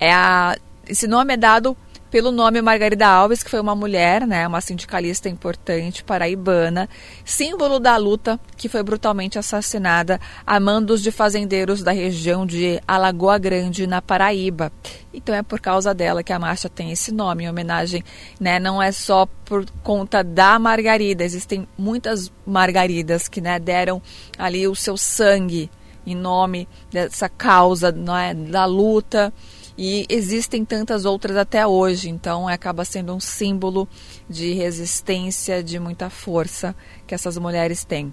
[0.00, 0.56] É a,
[0.88, 1.76] esse nome é dado
[2.12, 6.86] pelo nome Margarida Alves, que foi uma mulher, né, uma sindicalista importante paraibana,
[7.24, 13.38] símbolo da luta que foi brutalmente assassinada a mandos de fazendeiros da região de Alagoa
[13.38, 14.70] Grande, na Paraíba.
[15.10, 18.04] Então é por causa dela que a marcha tem esse nome, em homenagem,
[18.38, 24.02] né, não é só por conta da Margarida, existem muitas Margaridas que né, deram
[24.36, 25.70] ali o seu sangue
[26.06, 29.32] em nome dessa causa, não é, da luta
[29.76, 33.88] E existem tantas outras até hoje, então acaba sendo um símbolo
[34.28, 36.74] de resistência, de muita força
[37.06, 38.12] que essas mulheres têm.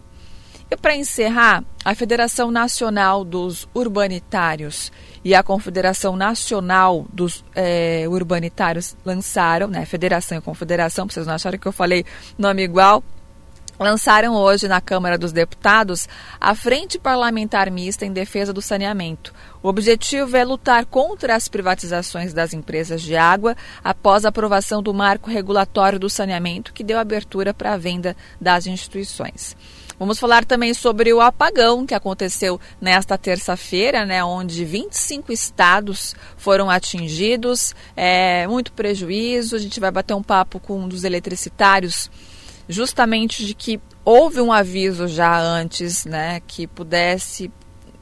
[0.71, 4.91] E para encerrar, a Federação Nacional dos Urbanitários
[5.25, 9.83] e a Confederação Nacional dos é, Urbanitários lançaram, né?
[9.85, 12.05] Federação e Confederação, vocês não acharem que eu falei
[12.37, 13.03] nome igual,
[13.79, 16.07] lançaram hoje na Câmara dos Deputados
[16.39, 19.33] a Frente Parlamentar Mista em Defesa do Saneamento.
[19.63, 24.93] O objetivo é lutar contra as privatizações das empresas de água após a aprovação do
[24.93, 29.55] marco regulatório do saneamento, que deu abertura para a venda das instituições.
[29.99, 36.69] Vamos falar também sobre o apagão que aconteceu nesta terça-feira, né, onde 25 estados foram
[36.69, 39.57] atingidos, é, muito prejuízo.
[39.57, 42.09] A gente vai bater um papo com um dos eletricitários,
[42.69, 47.51] justamente de que houve um aviso já antes, né, que pudesse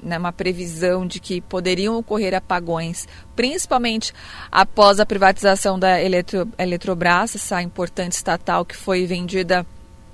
[0.04, 4.14] né, uma previsão de que poderiam ocorrer apagões, principalmente
[4.52, 9.66] após a privatização da Eletro, Eletrobras, essa importante estatal que foi vendida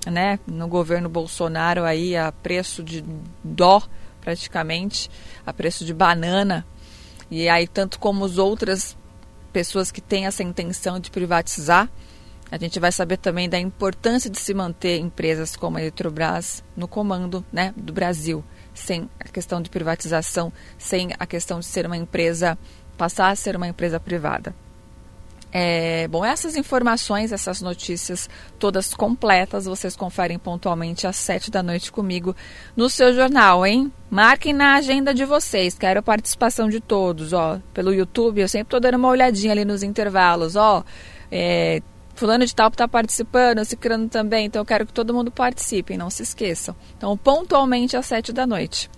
[0.06, 3.04] né, no governo Bolsonaro aí a preço de
[3.42, 3.82] dó
[4.20, 5.10] praticamente,
[5.44, 6.64] a preço de banana.
[7.30, 8.96] E aí tanto como as outras
[9.52, 11.90] pessoas que têm essa intenção de privatizar,
[12.54, 16.86] a gente vai saber também da importância de se manter empresas como a Eletrobras no
[16.86, 21.96] comando, né, do Brasil, sem a questão de privatização, sem a questão de ser uma
[21.96, 22.56] empresa
[22.96, 24.54] passar a ser uma empresa privada.
[25.50, 31.90] É, bom, essas informações, essas notícias todas completas, vocês conferem pontualmente às sete da noite
[31.90, 32.36] comigo
[32.76, 33.92] no seu jornal, hein?
[34.08, 37.58] Marquem na agenda de vocês, quero a participação de todos, ó.
[37.72, 40.84] Pelo YouTube, eu sempre estou dando uma olhadinha ali nos intervalos, ó.
[41.32, 41.82] É,
[42.14, 46.10] fulano de tal está participando, Cicrano também, então eu quero que todo mundo participe, não
[46.10, 46.74] se esqueçam.
[46.96, 48.90] Então, pontualmente às sete da noite.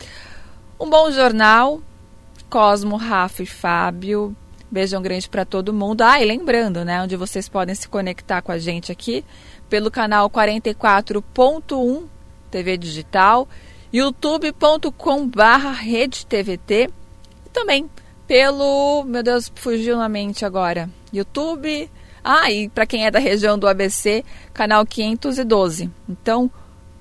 [0.79, 1.81] Um bom jornal,
[2.51, 4.37] Cosmo, Rafa e Fábio.
[4.71, 6.03] Beijão grande para todo mundo.
[6.03, 9.25] Ah, e lembrando, né, onde vocês podem se conectar com a gente aqui
[9.69, 12.05] pelo canal 44.1
[12.51, 13.49] TV Digital,
[13.93, 16.91] youtube.com/barra rede TVT
[17.47, 17.89] e também
[18.27, 20.91] pelo, meu Deus, fugiu na mente agora.
[21.13, 21.89] YouTube.
[22.29, 25.89] Ah, e para quem é da região do ABC, canal 512.
[26.09, 26.51] Então,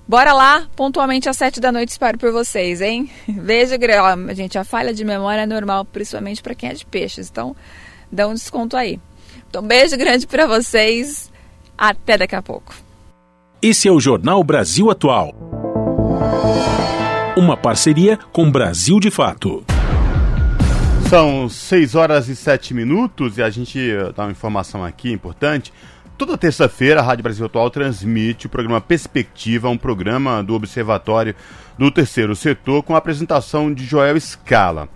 [0.07, 3.09] Bora lá, pontualmente às sete da noite, espero por vocês, hein?
[3.28, 7.55] Ó, gente, a falha de memória é normal, principalmente para quem é de peixes, então
[8.11, 8.99] dá um desconto aí.
[9.49, 11.32] Então, beijo grande para vocês,
[11.76, 12.76] até daqui a pouco.
[13.59, 15.34] Esse é o Jornal Brasil Atual.
[17.36, 19.65] Uma parceria com Brasil de Fato.
[21.10, 23.80] São 6 horas e 7 minutos e a gente
[24.16, 25.72] dá uma informação aqui importante.
[26.18, 31.36] Toda terça-feira, a Rádio Brasil Atual transmite o programa Perspectiva, um programa do Observatório
[31.78, 34.89] do Terceiro Setor, com a apresentação de Joel Scala.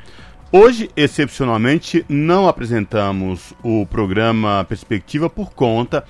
[0.51, 6.03] Hoje, excepcionalmente, não apresentamos o programa Perspectiva por conta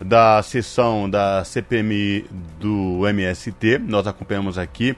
[0.00, 2.26] da sessão da CPMI
[2.60, 3.78] do MST.
[3.78, 4.94] Nós acompanhamos aqui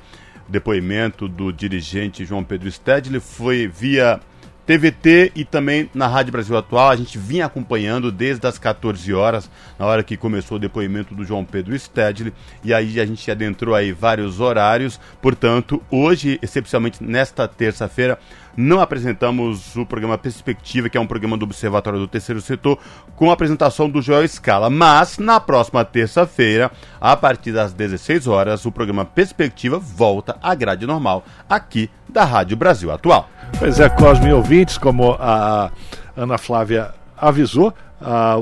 [0.46, 4.20] o depoimento do dirigente João Pedro Stedley, foi via
[4.66, 6.90] TVT e também na Rádio Brasil Atual.
[6.90, 11.24] A gente vinha acompanhando desde as 14 horas, na hora que começou o depoimento do
[11.24, 14.98] João Pedro Stedley, e aí a gente adentrou aí vários horários.
[15.20, 18.18] Portanto, hoje, excepcionalmente nesta terça-feira,
[18.56, 22.78] não apresentamos o programa Perspectiva, que é um programa do Observatório do Terceiro Setor,
[23.16, 24.70] com a apresentação do Joel Scala.
[24.70, 30.86] Mas, na próxima terça-feira, a partir das 16 horas, o programa Perspectiva volta à grade
[30.86, 33.28] normal, aqui da Rádio Brasil Atual.
[33.58, 35.70] Pois é, Cosme ouvintes, como a
[36.16, 37.72] Ana Flávia avisou,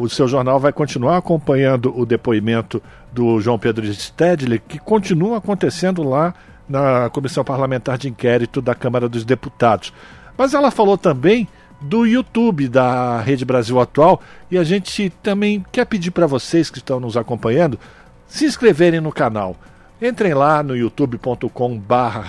[0.01, 2.83] o seu jornal vai continuar acompanhando o depoimento
[3.13, 6.35] do João Pedro Stedley, que continua acontecendo lá
[6.73, 9.93] na Comissão Parlamentar de Inquérito da Câmara dos Deputados.
[10.39, 11.47] Mas ela falou também
[11.83, 16.79] do YouTube da Rede Brasil Atual e a gente também quer pedir para vocês que
[16.79, 17.79] estão nos acompanhando
[18.27, 19.55] se inscreverem no canal.
[20.05, 21.81] Entrem lá no youtube.com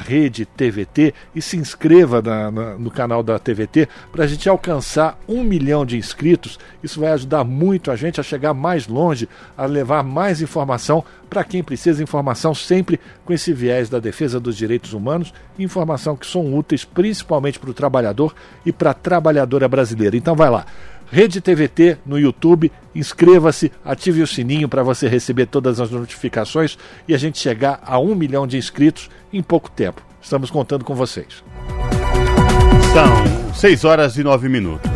[0.06, 5.18] rede TVT e se inscreva na, na, no canal da TVT para a gente alcançar
[5.28, 6.60] um milhão de inscritos.
[6.84, 11.44] Isso vai ajudar muito a gente a chegar mais longe, a levar mais informação para
[11.44, 16.56] quem precisa, informação sempre com esse viés da defesa dos direitos humanos, informação que são
[16.56, 20.16] úteis principalmente para o trabalhador e para a trabalhadora brasileira.
[20.16, 20.64] Então vai lá
[21.14, 22.72] Rede TVT no YouTube.
[22.96, 26.76] Inscreva-se, ative o sininho para você receber todas as notificações
[27.08, 30.02] e a gente chegar a um milhão de inscritos em pouco tempo.
[30.20, 31.44] Estamos contando com vocês.
[32.92, 34.90] São 6 horas e 9 minutos.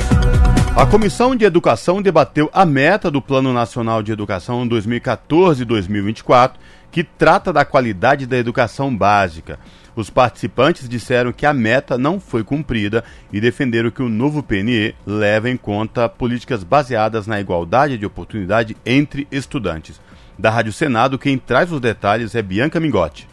[0.76, 6.53] A Comissão de Educação debateu a meta do Plano Nacional de Educação 2014-2024
[6.91, 9.59] que trata da qualidade da educação básica.
[9.97, 14.93] Os participantes disseram que a meta não foi cumprida e defenderam que o novo PNE
[15.03, 19.99] leva em conta políticas baseadas na igualdade de oportunidade entre estudantes.
[20.37, 23.27] Da Rádio Senado, quem traz os detalhes é Bianca Mingotti.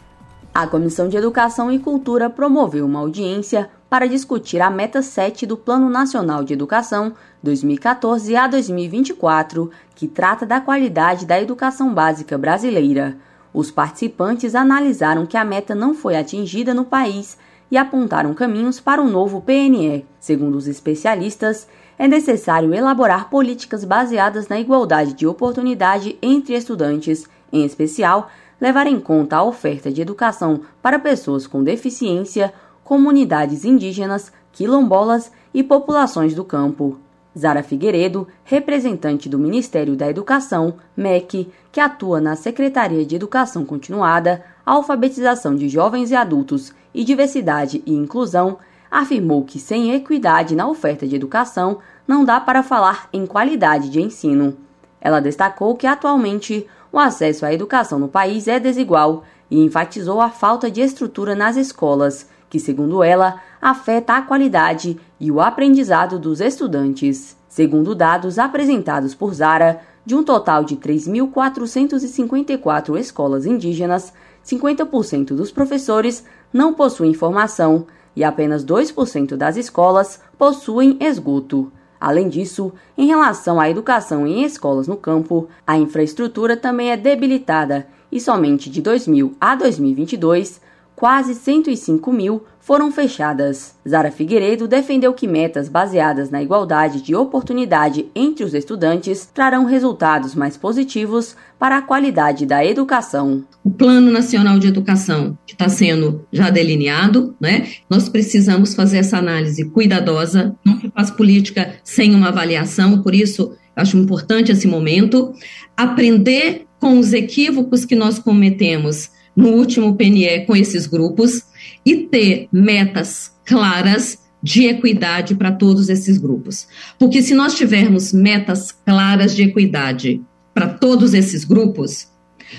[0.51, 5.55] A Comissão de Educação e Cultura promoveu uma audiência para discutir a meta 7 do
[5.55, 7.13] Plano Nacional de Educação
[7.43, 13.15] 2014 a 2024, que trata da qualidade da educação básica brasileira.
[13.55, 17.37] Os participantes analisaram que a meta não foi atingida no país
[17.71, 20.05] e apontaram caminhos para um novo PNE.
[20.19, 21.65] Segundo os especialistas,
[21.97, 28.29] é necessário elaborar políticas baseadas na igualdade de oportunidade entre estudantes, em especial,
[28.59, 32.53] levar em conta a oferta de educação para pessoas com deficiência,
[32.83, 36.99] comunidades indígenas, quilombolas e populações do campo.
[37.37, 44.43] Zara Figueiredo, representante do Ministério da Educação, MEC, que atua na Secretaria de Educação Continuada,
[44.65, 48.57] Alfabetização de Jovens e Adultos e Diversidade e Inclusão,
[48.89, 54.01] afirmou que sem equidade na oferta de educação não dá para falar em qualidade de
[54.01, 54.55] ensino.
[55.01, 60.29] Ela destacou que atualmente o acesso à educação no país é desigual e enfatizou a
[60.29, 66.39] falta de estrutura nas escolas, que, segundo ela, afeta a qualidade e o aprendizado dos
[66.41, 67.35] estudantes.
[67.47, 74.13] Segundo dados apresentados por Zara, de um total de 3.454 escolas indígenas,
[74.45, 76.23] 50% dos professores
[76.53, 81.71] não possuem formação e apenas 2% das escolas possuem esgoto.
[81.99, 87.87] Além disso, em relação à educação em escolas no campo, a infraestrutura também é debilitada
[88.11, 90.61] e somente de 2000 a 2022
[90.95, 93.75] quase 105 mil foram fechadas.
[93.87, 100.33] Zara Figueiredo defendeu que metas baseadas na igualdade de oportunidade entre os estudantes trarão resultados
[100.33, 103.43] mais positivos para a qualidade da educação.
[103.63, 107.67] O Plano Nacional de Educação, que está sendo já delineado, né?
[107.87, 113.55] nós precisamos fazer essa análise cuidadosa, não se faz política sem uma avaliação, por isso
[113.75, 115.33] acho importante esse momento,
[115.77, 121.43] aprender com os equívocos que nós cometemos no último PNE com esses grupos
[121.85, 126.67] e ter metas claras de equidade para todos esses grupos.
[126.99, 130.21] Porque se nós tivermos metas claras de equidade
[130.53, 132.07] para todos esses grupos,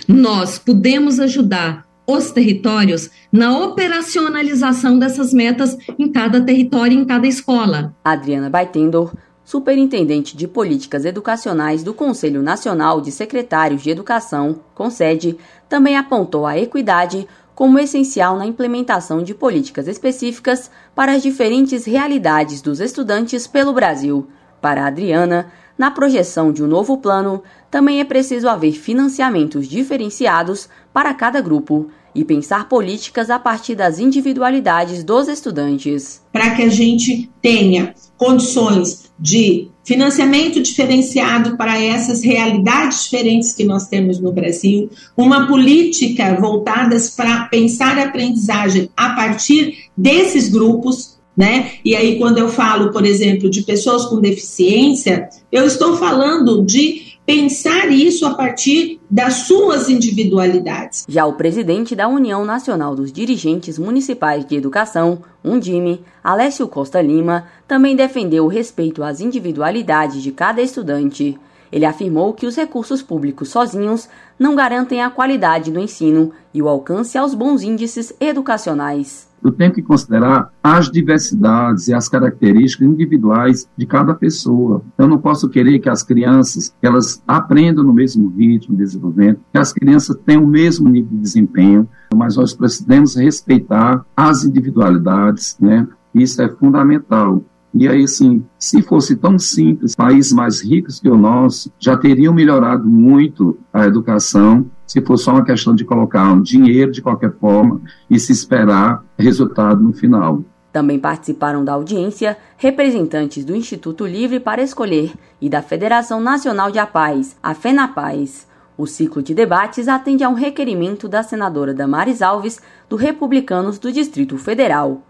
[0.06, 7.94] nós podemos ajudar os territórios na operacionalização dessas metas em cada território, em cada escola.
[8.04, 9.12] Adriana Baitendor
[9.46, 16.58] superintendente de políticas educacionais do Conselho Nacional de Secretários de Educação, CONSED, também apontou a
[16.58, 23.72] equidade como essencial na implementação de políticas específicas para as diferentes realidades dos estudantes pelo
[23.72, 24.28] Brasil.
[24.60, 31.12] Para Adriana, na projeção de um novo plano, também é preciso haver financiamentos diferenciados para
[31.14, 36.22] cada grupo e pensar políticas a partir das individualidades dos estudantes.
[36.32, 43.88] Para que a gente tenha condições de financiamento diferenciado para essas realidades diferentes que nós
[43.88, 51.72] temos no Brasil, uma política voltada para pensar a aprendizagem a partir desses grupos, né?
[51.84, 57.16] E aí, quando eu falo, por exemplo, de pessoas com deficiência, eu estou falando de
[57.24, 61.04] pensar isso a partir das suas individualidades.
[61.08, 67.46] Já o presidente da União Nacional dos Dirigentes Municipais de Educação, Undime, Alessio Costa Lima,
[67.68, 71.38] também defendeu o respeito às individualidades de cada estudante.
[71.70, 74.08] Ele afirmou que os recursos públicos sozinhos
[74.38, 79.72] não garantem a qualidade do ensino e o alcance aos bons índices educacionais eu tenho
[79.72, 84.82] que considerar as diversidades e as características individuais de cada pessoa.
[84.98, 89.58] Eu não posso querer que as crianças elas aprendam no mesmo ritmo de desenvolvimento, que
[89.58, 95.86] as crianças tenham o mesmo nível de desempenho, mas nós precisamos respeitar as individualidades, né?
[96.14, 97.44] Isso é fundamental.
[97.78, 102.32] E aí, assim, se fosse tão simples, países mais ricos que o nosso já teriam
[102.32, 107.32] melhorado muito a educação se for só uma questão de colocar um dinheiro de qualquer
[107.32, 110.42] forma e se esperar resultado no final.
[110.72, 116.78] Também participaram da audiência representantes do Instituto Livre para Escolher e da Federação Nacional de
[116.78, 118.46] A Paz, a FENAPAZ.
[118.76, 123.90] O ciclo de debates atende a um requerimento da senadora Damares Alves, do Republicanos do
[123.90, 125.02] Distrito Federal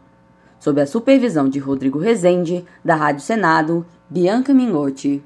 [0.59, 5.23] sob a supervisão de Rodrigo Rezende, da Rádio Senado, Bianca Mingotti.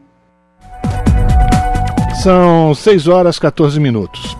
[2.23, 4.37] São 6 horas 14 minutos.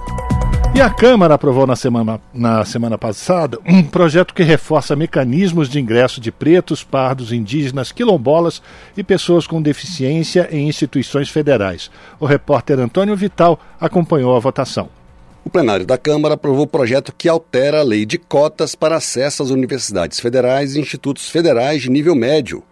[0.75, 5.81] E a Câmara aprovou na semana, na semana passada um projeto que reforça mecanismos de
[5.81, 8.61] ingresso de pretos, pardos, indígenas, quilombolas
[8.95, 11.91] e pessoas com deficiência em instituições federais.
[12.21, 14.91] O repórter Antônio Vital acompanhou a votação.
[15.43, 19.43] O plenário da Câmara aprovou o projeto que altera a lei de cotas para acesso
[19.43, 22.63] às universidades federais e institutos federais de nível médio.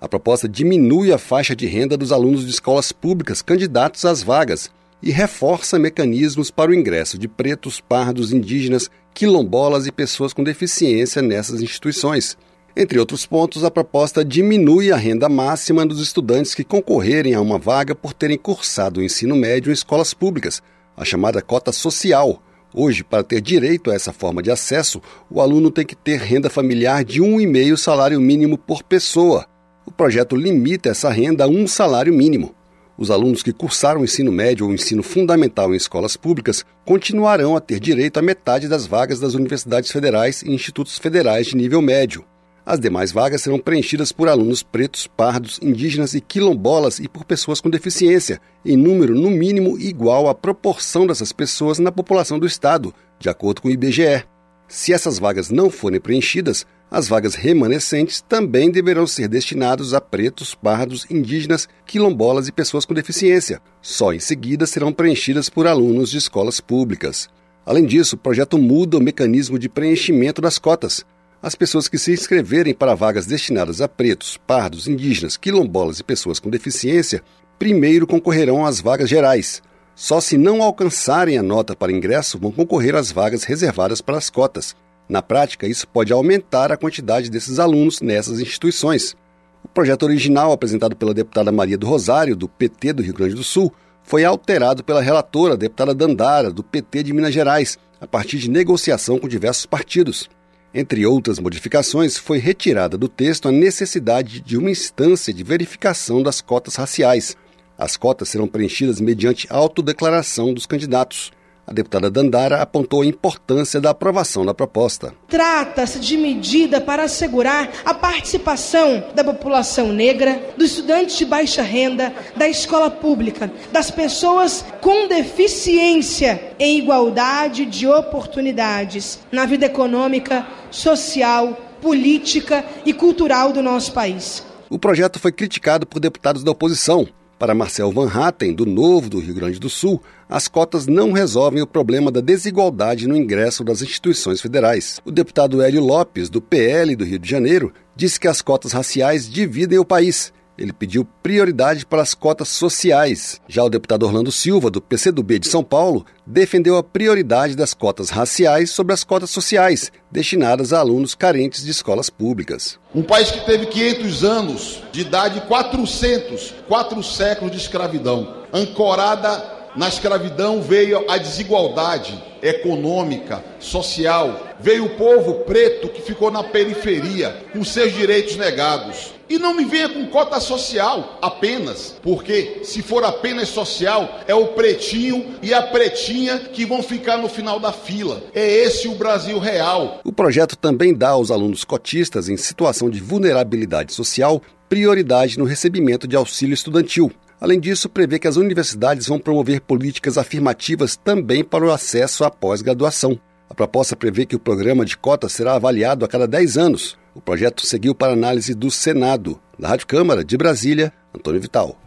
[0.00, 4.70] A proposta diminui a faixa de renda dos alunos de escolas públicas candidatos às vagas
[5.02, 11.20] e reforça mecanismos para o ingresso de pretos, pardos, indígenas, quilombolas e pessoas com deficiência
[11.20, 12.36] nessas instituições.
[12.74, 17.58] Entre outros pontos, a proposta diminui a renda máxima dos estudantes que concorrerem a uma
[17.58, 20.62] vaga por terem cursado o ensino médio em escolas públicas,
[20.96, 22.42] a chamada cota social.
[22.72, 26.48] Hoje, para ter direito a essa forma de acesso, o aluno tem que ter renda
[26.48, 29.49] familiar de 1,5 salário mínimo por pessoa.
[29.90, 32.54] O projeto limita essa renda a um salário mínimo.
[32.96, 37.60] Os alunos que cursaram o ensino médio ou ensino fundamental em escolas públicas continuarão a
[37.60, 42.24] ter direito a metade das vagas das universidades federais e institutos federais de nível médio.
[42.64, 47.60] As demais vagas serão preenchidas por alunos pretos, pardos, indígenas e quilombolas e por pessoas
[47.60, 52.94] com deficiência, em número no mínimo igual à proporção dessas pessoas na população do Estado,
[53.18, 54.24] de acordo com o IBGE.
[54.70, 60.54] Se essas vagas não forem preenchidas, as vagas remanescentes também deverão ser destinadas a pretos,
[60.54, 63.60] pardos, indígenas, quilombolas e pessoas com deficiência.
[63.82, 67.28] Só em seguida serão preenchidas por alunos de escolas públicas.
[67.66, 71.04] Além disso, o projeto muda o mecanismo de preenchimento das cotas.
[71.42, 76.38] As pessoas que se inscreverem para vagas destinadas a pretos, pardos, indígenas, quilombolas e pessoas
[76.38, 77.24] com deficiência
[77.58, 79.60] primeiro concorrerão às vagas gerais.
[80.00, 84.30] Só se não alcançarem a nota para ingresso vão concorrer às vagas reservadas para as
[84.30, 84.74] cotas.
[85.06, 89.14] Na prática, isso pode aumentar a quantidade desses alunos nessas instituições.
[89.62, 93.44] O projeto original, apresentado pela deputada Maria do Rosário, do PT do Rio Grande do
[93.44, 93.70] Sul,
[94.02, 99.18] foi alterado pela relatora, deputada Dandara, do PT de Minas Gerais, a partir de negociação
[99.18, 100.30] com diversos partidos.
[100.72, 106.40] Entre outras modificações, foi retirada do texto a necessidade de uma instância de verificação das
[106.40, 107.36] cotas raciais.
[107.80, 111.32] As cotas serão preenchidas mediante autodeclaração dos candidatos.
[111.66, 115.14] A deputada Dandara apontou a importância da aprovação da proposta.
[115.26, 122.12] Trata-se de medida para assegurar a participação da população negra, dos estudantes de baixa renda,
[122.36, 131.58] da escola pública, das pessoas com deficiência em igualdade de oportunidades na vida econômica, social,
[131.80, 134.44] política e cultural do nosso país.
[134.68, 137.08] O projeto foi criticado por deputados da oposição,
[137.40, 141.62] para Marcel Van Hatten, do Novo do Rio Grande do Sul, as cotas não resolvem
[141.62, 145.00] o problema da desigualdade no ingresso das instituições federais.
[145.06, 149.26] O deputado Hélio Lopes, do PL do Rio de Janeiro, disse que as cotas raciais
[149.26, 153.40] dividem o país ele pediu prioridade para as cotas sociais.
[153.48, 158.10] Já o deputado Orlando Silva, do PCdoB de São Paulo, defendeu a prioridade das cotas
[158.10, 162.78] raciais sobre as cotas sociais, destinadas a alunos carentes de escolas públicas.
[162.94, 169.88] Um país que teve 500 anos de idade, 400, quatro séculos de escravidão, ancorada na
[169.88, 174.48] escravidão veio a desigualdade econômica, social.
[174.58, 179.14] Veio o povo preto que ficou na periferia, com seus direitos negados.
[179.28, 184.48] E não me venha com cota social apenas, porque se for apenas social, é o
[184.48, 188.24] pretinho e a pretinha que vão ficar no final da fila.
[188.34, 190.00] É esse o Brasil real.
[190.04, 196.06] O projeto também dá aos alunos cotistas em situação de vulnerabilidade social prioridade no recebimento
[196.06, 197.10] de auxílio estudantil.
[197.40, 202.30] Além disso, prevê que as universidades vão promover políticas afirmativas também para o acesso à
[202.30, 203.18] pós-graduação.
[203.48, 206.98] A proposta prevê que o programa de cotas será avaliado a cada 10 anos.
[207.14, 209.40] O projeto seguiu para análise do Senado.
[209.58, 211.80] Da Rádio Câmara de Brasília, Antônio Vital.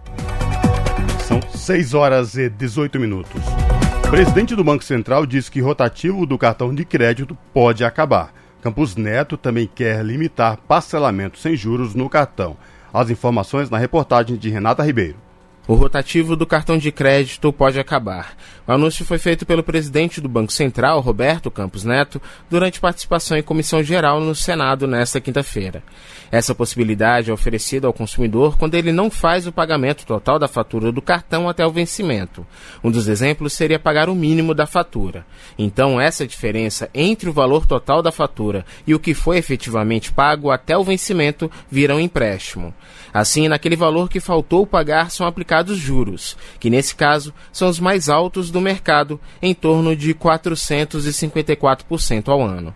[1.27, 3.41] São 6 horas e 18 minutos.
[4.07, 8.33] O presidente do Banco Central disse que rotativo do cartão de crédito pode acabar.
[8.59, 12.57] Campos Neto também quer limitar parcelamento sem juros no cartão.
[12.91, 15.17] As informações na reportagem de Renata Ribeiro.
[15.65, 18.35] O rotativo do cartão de crédito pode acabar.
[18.67, 23.41] O anúncio foi feito pelo presidente do Banco Central, Roberto Campos Neto, durante participação em
[23.41, 25.81] comissão geral no Senado nesta quinta-feira.
[26.29, 30.91] Essa possibilidade é oferecida ao consumidor quando ele não faz o pagamento total da fatura
[30.91, 32.45] do cartão até o vencimento.
[32.83, 35.25] Um dos exemplos seria pagar o mínimo da fatura.
[35.57, 40.51] Então, essa diferença entre o valor total da fatura e o que foi efetivamente pago
[40.51, 42.73] até o vencimento vira um empréstimo.
[43.13, 48.09] Assim, naquele valor que faltou pagar são aplicados juros, que nesse caso são os mais
[48.09, 52.73] altos do mercado, em torno de 454% ao ano.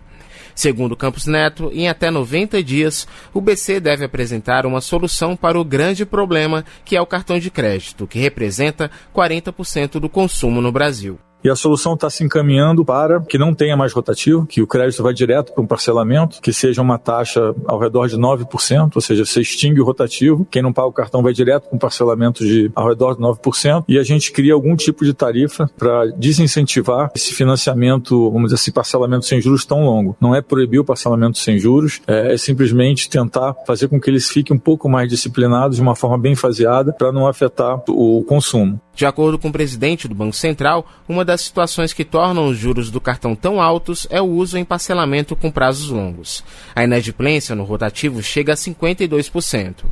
[0.54, 5.64] Segundo Campos Neto, em até 90 dias, o BC deve apresentar uma solução para o
[5.64, 11.16] grande problema que é o cartão de crédito, que representa 40% do consumo no Brasil.
[11.42, 15.02] E a solução está se encaminhando para que não tenha mais rotativo, que o crédito
[15.02, 19.24] vai direto para um parcelamento, que seja uma taxa ao redor de 9%, ou seja,
[19.24, 22.70] você extingue o rotativo, quem não paga o cartão vai direto para um parcelamento de
[22.74, 27.32] ao redor de 9%, e a gente cria algum tipo de tarifa para desincentivar esse
[27.32, 30.16] financiamento, vamos dizer assim, parcelamento sem juros tão longo.
[30.20, 34.28] Não é proibir o parcelamento sem juros, é, é simplesmente tentar fazer com que eles
[34.28, 38.80] fiquem um pouco mais disciplinados de uma forma bem faseada para não afetar o consumo.
[38.98, 42.90] De acordo com o presidente do Banco Central, uma das situações que tornam os juros
[42.90, 46.42] do cartão tão altos é o uso em parcelamento com prazos longos.
[46.74, 49.84] A inadimplência no rotativo chega a 52%.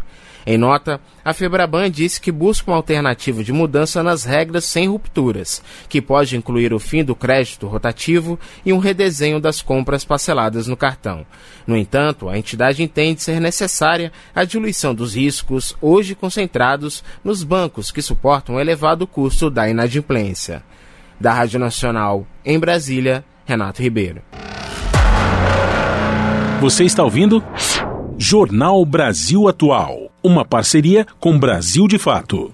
[0.47, 5.63] Em nota, a Febraban disse que busca uma alternativa de mudança nas regras sem rupturas,
[5.91, 10.77] que pode incluir o fim do crédito rotativo e um redesenho das compras parceladas no
[10.77, 11.27] cartão.
[11.67, 17.91] No entanto, a entidade entende ser necessária a diluição dos riscos, hoje concentrados nos bancos
[17.91, 20.63] que suportam o elevado custo da inadimplência.
[21.21, 24.21] Da Rádio Nacional, em Brasília, Renato Ribeiro.
[26.61, 27.43] Você está ouvindo?
[28.19, 30.11] Jornal Brasil Atual.
[30.23, 32.51] Uma parceria com Brasil de Fato.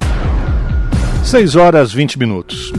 [1.24, 2.72] 6 horas 20 minutos.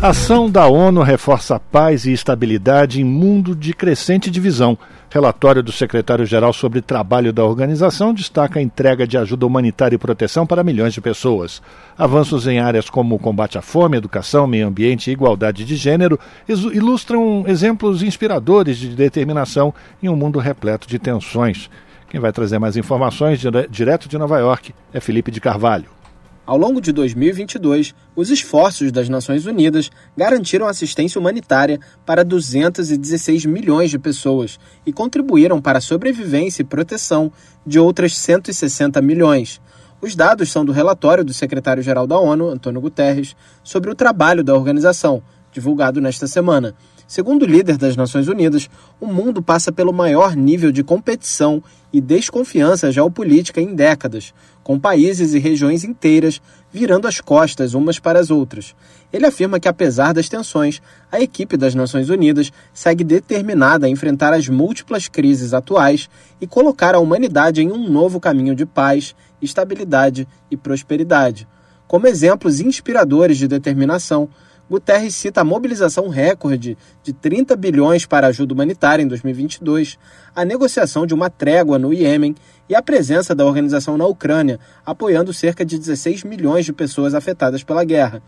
[0.00, 4.76] Ação da ONU reforça a paz e estabilidade em mundo de crescente divisão.
[5.12, 10.46] Relatório do secretário-geral sobre trabalho da organização destaca a entrega de ajuda humanitária e proteção
[10.46, 11.60] para milhões de pessoas.
[11.98, 16.18] Avanços em áreas como combate à fome, educação, meio ambiente e igualdade de gênero
[16.48, 21.68] ilustram exemplos inspiradores de determinação em um mundo repleto de tensões.
[22.08, 26.01] Quem vai trazer mais informações direto de Nova York é Felipe de Carvalho.
[26.44, 33.90] Ao longo de 2022, os esforços das Nações Unidas garantiram assistência humanitária para 216 milhões
[33.90, 37.30] de pessoas e contribuíram para a sobrevivência e proteção
[37.64, 39.60] de outras 160 milhões.
[40.00, 44.52] Os dados são do relatório do secretário-geral da ONU, Antônio Guterres, sobre o trabalho da
[44.52, 46.74] organização, divulgado nesta semana.
[47.06, 51.62] Segundo o líder das Nações Unidas, o mundo passa pelo maior nível de competição
[51.92, 54.32] e desconfiança geopolítica em décadas,
[54.62, 56.40] com países e regiões inteiras
[56.72, 58.74] virando as costas umas para as outras.
[59.12, 60.80] Ele afirma que, apesar das tensões,
[61.10, 66.08] a equipe das Nações Unidas segue determinada a enfrentar as múltiplas crises atuais
[66.40, 71.46] e colocar a humanidade em um novo caminho de paz, estabilidade e prosperidade.
[71.86, 74.28] Como exemplos inspiradores de determinação,
[74.72, 79.98] Guterres cita a mobilização recorde de 30 bilhões para ajuda humanitária em 2022,
[80.34, 82.34] a negociação de uma trégua no Iêmen
[82.70, 87.62] e a presença da organização na Ucrânia, apoiando cerca de 16 milhões de pessoas afetadas
[87.62, 88.22] pela guerra.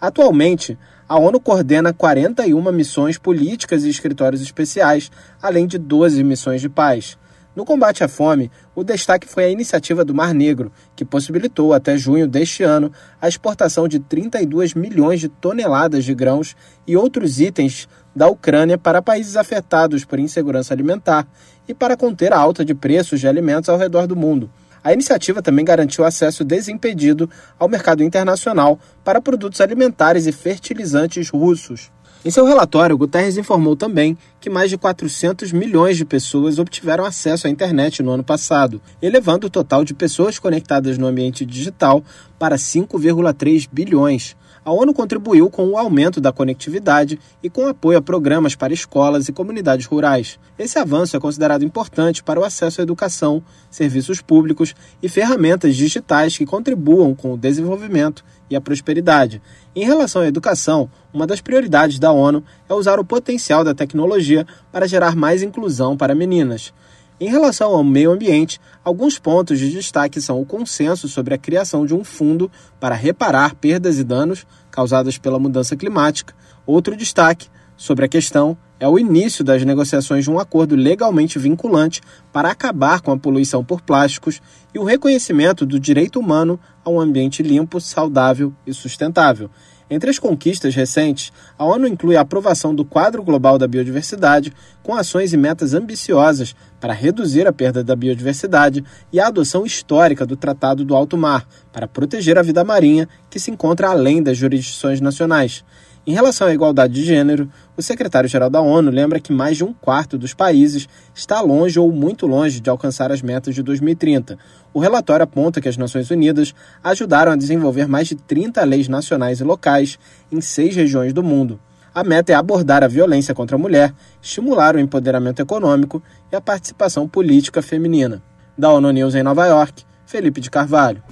[0.00, 0.76] Atualmente,
[1.08, 7.16] a ONU coordena 41 missões políticas e escritórios especiais, além de 12 missões de paz.
[7.54, 11.96] No combate à fome, o destaque foi a iniciativa do Mar Negro, que possibilitou até
[11.96, 12.90] junho deste ano
[13.22, 19.00] a exportação de 32 milhões de toneladas de grãos e outros itens da Ucrânia para
[19.00, 21.28] países afetados por insegurança alimentar
[21.68, 24.50] e para conter a alta de preços de alimentos ao redor do mundo.
[24.82, 31.90] A iniciativa também garantiu acesso desimpedido ao mercado internacional para produtos alimentares e fertilizantes russos.
[32.24, 37.46] Em seu relatório, Guterres informou também que mais de 400 milhões de pessoas obtiveram acesso
[37.46, 42.02] à internet no ano passado, elevando o total de pessoas conectadas no ambiente digital
[42.38, 44.34] para 5,3 bilhões.
[44.64, 49.28] A ONU contribuiu com o aumento da conectividade e com apoio a programas para escolas
[49.28, 50.38] e comunidades rurais.
[50.58, 56.38] Esse avanço é considerado importante para o acesso à educação, serviços públicos e ferramentas digitais
[56.38, 59.40] que contribuam com o desenvolvimento e a prosperidade.
[59.74, 64.46] Em relação à educação, uma das prioridades da ONU é usar o potencial da tecnologia
[64.70, 66.72] para gerar mais inclusão para meninas.
[67.20, 71.86] Em relação ao meio ambiente, alguns pontos de destaque são o consenso sobre a criação
[71.86, 72.50] de um fundo
[72.80, 76.34] para reparar perdas e danos causadas pela mudança climática.
[76.66, 82.00] Outro destaque sobre a questão é o início das negociações de um acordo legalmente vinculante
[82.32, 84.42] para acabar com a poluição por plásticos
[84.74, 89.48] e o reconhecimento do direito humano a um ambiente limpo, saudável e sustentável.
[89.88, 94.52] Entre as conquistas recentes, a ONU inclui a aprovação do Quadro Global da Biodiversidade,
[94.82, 98.82] com ações e metas ambiciosas para reduzir a perda da biodiversidade
[99.12, 103.38] e a adoção histórica do Tratado do Alto Mar, para proteger a vida marinha que
[103.38, 105.62] se encontra além das jurisdições nacionais.
[106.06, 109.72] Em relação à igualdade de gênero, o secretário-geral da ONU lembra que mais de um
[109.72, 114.38] quarto dos países está longe ou muito longe de alcançar as metas de 2030.
[114.72, 119.40] O relatório aponta que as Nações Unidas ajudaram a desenvolver mais de 30 leis nacionais
[119.40, 119.98] e locais
[120.30, 121.58] em seis regiões do mundo.
[121.94, 126.02] A meta é abordar a violência contra a mulher, estimular o empoderamento econômico
[126.32, 128.22] e a participação política feminina.
[128.58, 131.02] Da ONU News em Nova York, Felipe de Carvalho.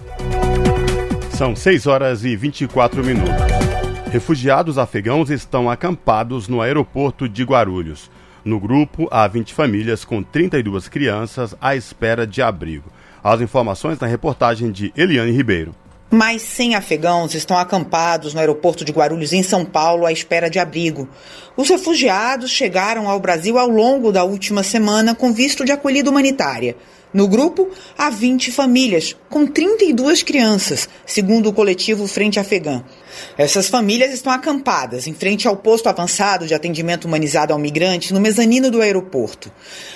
[1.37, 3.62] São 6 horas e 24 minutos.
[4.13, 8.11] Refugiados afegãos estão acampados no aeroporto de Guarulhos.
[8.45, 12.93] No grupo, há 20 famílias com 32 crianças à espera de abrigo.
[13.25, 15.75] As informações na reportagem de Eliane Ribeiro.
[16.11, 20.59] Mais 100 afegãos estão acampados no aeroporto de Guarulhos, em São Paulo, à espera de
[20.59, 21.09] abrigo.
[21.57, 26.77] Os refugiados chegaram ao Brasil ao longo da última semana com visto de acolhida humanitária.
[27.13, 32.83] No grupo, há 20 famílias, com 32 crianças, segundo o coletivo Frente Afegã.
[33.37, 38.21] Essas famílias estão acampadas em frente ao posto avançado de atendimento humanizado ao migrante no
[38.21, 39.53] mezanino do aeroporto.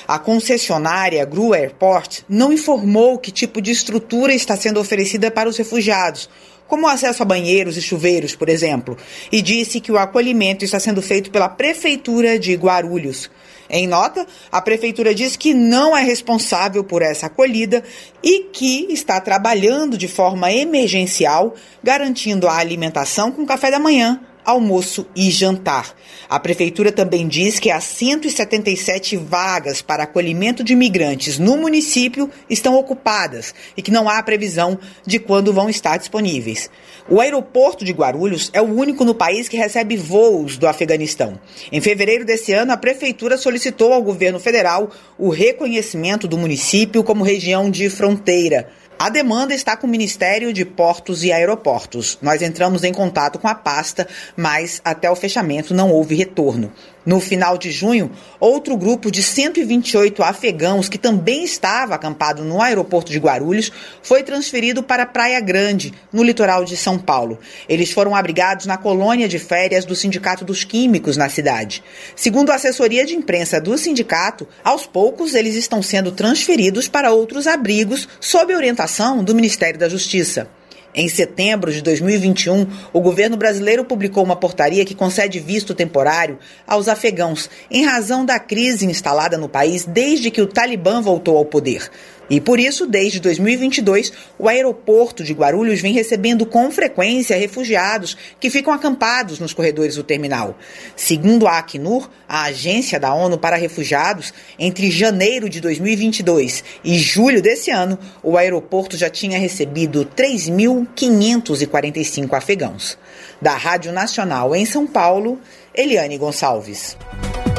[0.07, 5.57] A concessionária Gru Airport não informou que tipo de estrutura está sendo oferecida para os
[5.57, 6.29] refugiados,
[6.69, 8.97] como acesso a banheiros e chuveiros, por exemplo,
[9.33, 13.31] e disse que o acolhimento está sendo feito pela Prefeitura de Guarulhos.
[13.69, 17.83] Em nota, a prefeitura diz que não é responsável por essa acolhida
[18.23, 25.05] e que está trabalhando de forma emergencial, garantindo a alimentação com café da manhã, almoço
[25.15, 25.95] e jantar.
[26.29, 32.77] A prefeitura também diz que as 177 vagas para acolhimento de imigrantes no município estão
[32.77, 36.71] ocupadas e que não há previsão de quando vão estar disponíveis.
[37.09, 41.39] O aeroporto de Guarulhos é o único no país que recebe voos do Afeganistão.
[41.71, 47.25] Em fevereiro desse ano, a prefeitura solicitou ao governo federal o reconhecimento do município como
[47.25, 48.69] região de fronteira.
[48.99, 52.17] A demanda está com o Ministério de Portos e Aeroportos.
[52.23, 56.73] Nós entramos em contato com a pasta, mas até o fechamento não houve retorno.
[57.07, 58.11] No final de junho,
[58.41, 63.71] outro grupo de 128 afegãos que também estava acampado no aeroporto de Guarulhos
[64.03, 67.39] foi transferido para Praia Grande, no litoral de São Paulo.
[67.69, 71.81] Eles foram abrigados na colônia de férias do Sindicato dos Químicos na cidade.
[72.17, 77.47] Segundo a assessoria de imprensa do sindicato, aos poucos eles estão sendo transferidos para outros
[77.47, 80.49] abrigos sob orientação do Ministério da Justiça.
[80.99, 86.89] Em setembro de 2021, o governo brasileiro publicou uma portaria que concede visto temporário aos
[86.89, 91.91] afegãos, em razão da crise instalada no país desde que o Talibã voltou ao poder.
[92.29, 98.51] E por isso, desde 2022, o aeroporto de Guarulhos vem recebendo com frequência refugiados que
[98.51, 100.59] ficam acampados nos corredores do terminal.
[100.97, 107.41] Segundo a Acnur, a agência da ONU para refugiados, entre janeiro de 2022 e julho
[107.41, 112.99] desse ano, o aeroporto já tinha recebido 3.545 afegãos.
[113.41, 115.39] Da Rádio Nacional em São Paulo,
[115.75, 116.97] Eliane Gonçalves.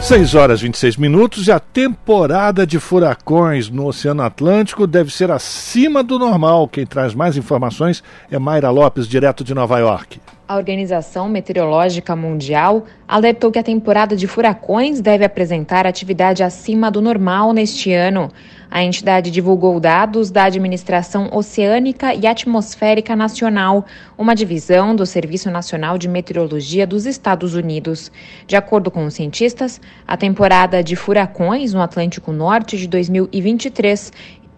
[0.02, 5.30] 6 horas e 26 minutos e a temporada de furacões no Oceano Atlântico deve ser
[5.32, 6.68] acima do normal.
[6.68, 8.02] Quem traz mais informações
[8.32, 10.22] é Mayra Lopes, direto de Nova York.
[10.48, 17.02] A Organização Meteorológica Mundial alertou que a temporada de furacões deve apresentar atividade acima do
[17.02, 18.32] normal neste ano.
[18.70, 23.86] A entidade divulgou dados da Administração Oceânica e Atmosférica Nacional,
[24.18, 28.12] uma divisão do Serviço Nacional de Meteorologia dos Estados Unidos.
[28.46, 34.12] De acordo com os cientistas, a temporada de furacões no Atlântico Norte de 2023,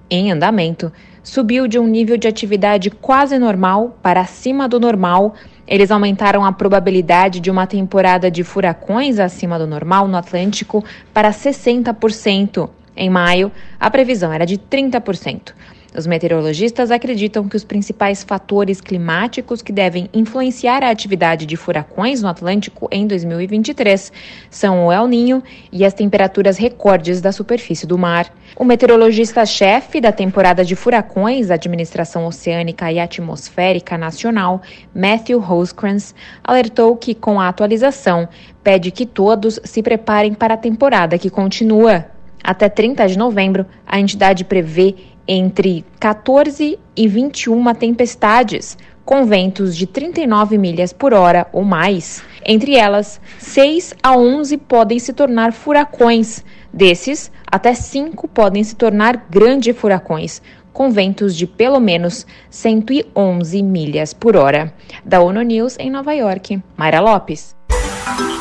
[0.10, 0.92] em andamento,
[1.22, 5.36] subiu de um nível de atividade quase normal para acima do normal
[5.70, 10.84] eles aumentaram a probabilidade de uma temporada de furacões acima do normal no Atlântico
[11.14, 12.68] para 60%.
[13.00, 13.50] Em maio,
[13.80, 15.54] a previsão era de 30%.
[15.98, 22.22] Os meteorologistas acreditam que os principais fatores climáticos que devem influenciar a atividade de furacões
[22.22, 24.12] no Atlântico em 2023
[24.52, 28.32] são o El Ninho e as temperaturas recordes da superfície do mar.
[28.54, 34.62] O meteorologista-chefe da temporada de furacões da Administração Oceânica e Atmosférica Nacional,
[34.94, 36.14] Matthew Rosecrans,
[36.44, 38.28] alertou que, com a atualização,
[38.62, 42.19] pede que todos se preparem para a temporada que continua.
[42.44, 44.96] Até 30 de novembro, a entidade prevê
[45.28, 52.24] entre 14 e 21 tempestades, com ventos de 39 milhas por hora ou mais.
[52.46, 56.44] Entre elas, 6 a 11 podem se tornar furacões.
[56.72, 60.42] Desses, até 5 podem se tornar grandes furacões,
[60.72, 64.74] com ventos de pelo menos 111 milhas por hora.
[65.04, 67.56] Da ONU News em Nova York, Mayra Lopes.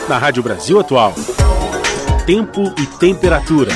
[0.08, 1.14] Na Rádio Brasil Atual,
[2.28, 3.70] tempo e temperatura.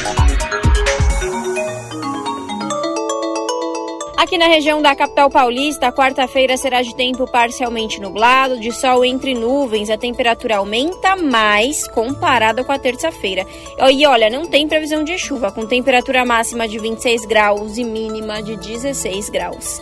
[4.19, 9.35] Aqui na região da capital paulista, quarta-feira será de tempo parcialmente nublado, de sol entre
[9.35, 9.89] nuvens.
[9.89, 13.47] A temperatura aumenta mais comparada com a terça-feira.
[13.91, 18.43] E olha, não tem previsão de chuva, com temperatura máxima de 26 graus e mínima
[18.43, 19.81] de 16 graus.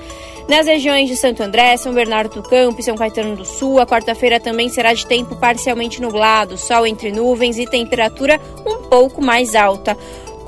[0.50, 3.86] Nas regiões de Santo André, São Bernardo do Campo e São Caetano do Sul, a
[3.86, 9.54] quarta-feira também será de tempo parcialmente nublado, sol entre nuvens e temperatura um pouco mais
[9.54, 9.96] alta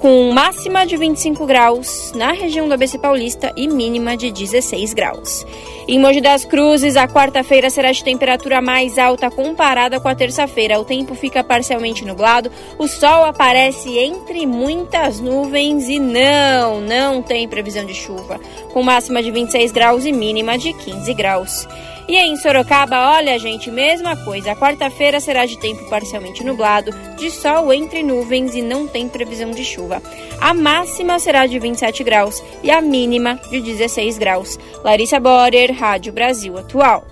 [0.03, 5.47] com máxima de 25 graus na região do ABC Paulista e mínima de 16 graus.
[5.87, 10.81] Em Mogi das Cruzes, a quarta-feira será de temperatura mais alta comparada com a terça-feira.
[10.81, 12.51] O tempo fica parcialmente nublado,
[12.81, 18.41] o sol aparece entre muitas nuvens e não, não tem previsão de chuva,
[18.73, 21.69] com máxima de 26 graus e mínima de 15 graus.
[22.09, 24.53] E em Sorocaba, olha, gente, mesma coisa.
[24.53, 29.51] A quarta-feira será de tempo parcialmente nublado, de sol entre nuvens e não tem previsão
[29.51, 30.03] de chuva.
[30.41, 34.59] A máxima será de 27 graus e a mínima de 16 graus.
[34.83, 37.07] Larissa Borer, Rádio Brasil Atual.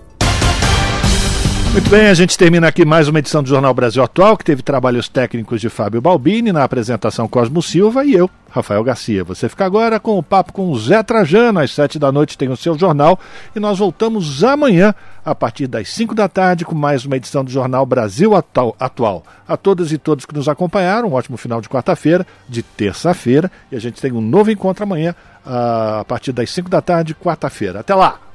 [1.72, 4.60] Muito bem, a gente termina aqui mais uma edição do Jornal Brasil Atual, que teve
[4.60, 9.22] trabalhos técnicos de Fábio Balbini, na apresentação Cosmo Silva e eu, Rafael Garcia.
[9.22, 12.48] Você fica agora com o papo com o Zé Trajano, às sete da noite tem
[12.48, 13.20] o seu jornal
[13.54, 14.92] e nós voltamos amanhã
[15.24, 19.24] a partir das cinco da tarde com mais uma edição do Jornal Brasil Atual.
[19.46, 23.76] A todas e todos que nos acompanharam, um ótimo final de quarta-feira, de terça-feira e
[23.76, 25.14] a gente tem um novo encontro amanhã
[25.46, 27.78] a partir das cinco da tarde, quarta-feira.
[27.78, 28.29] Até lá!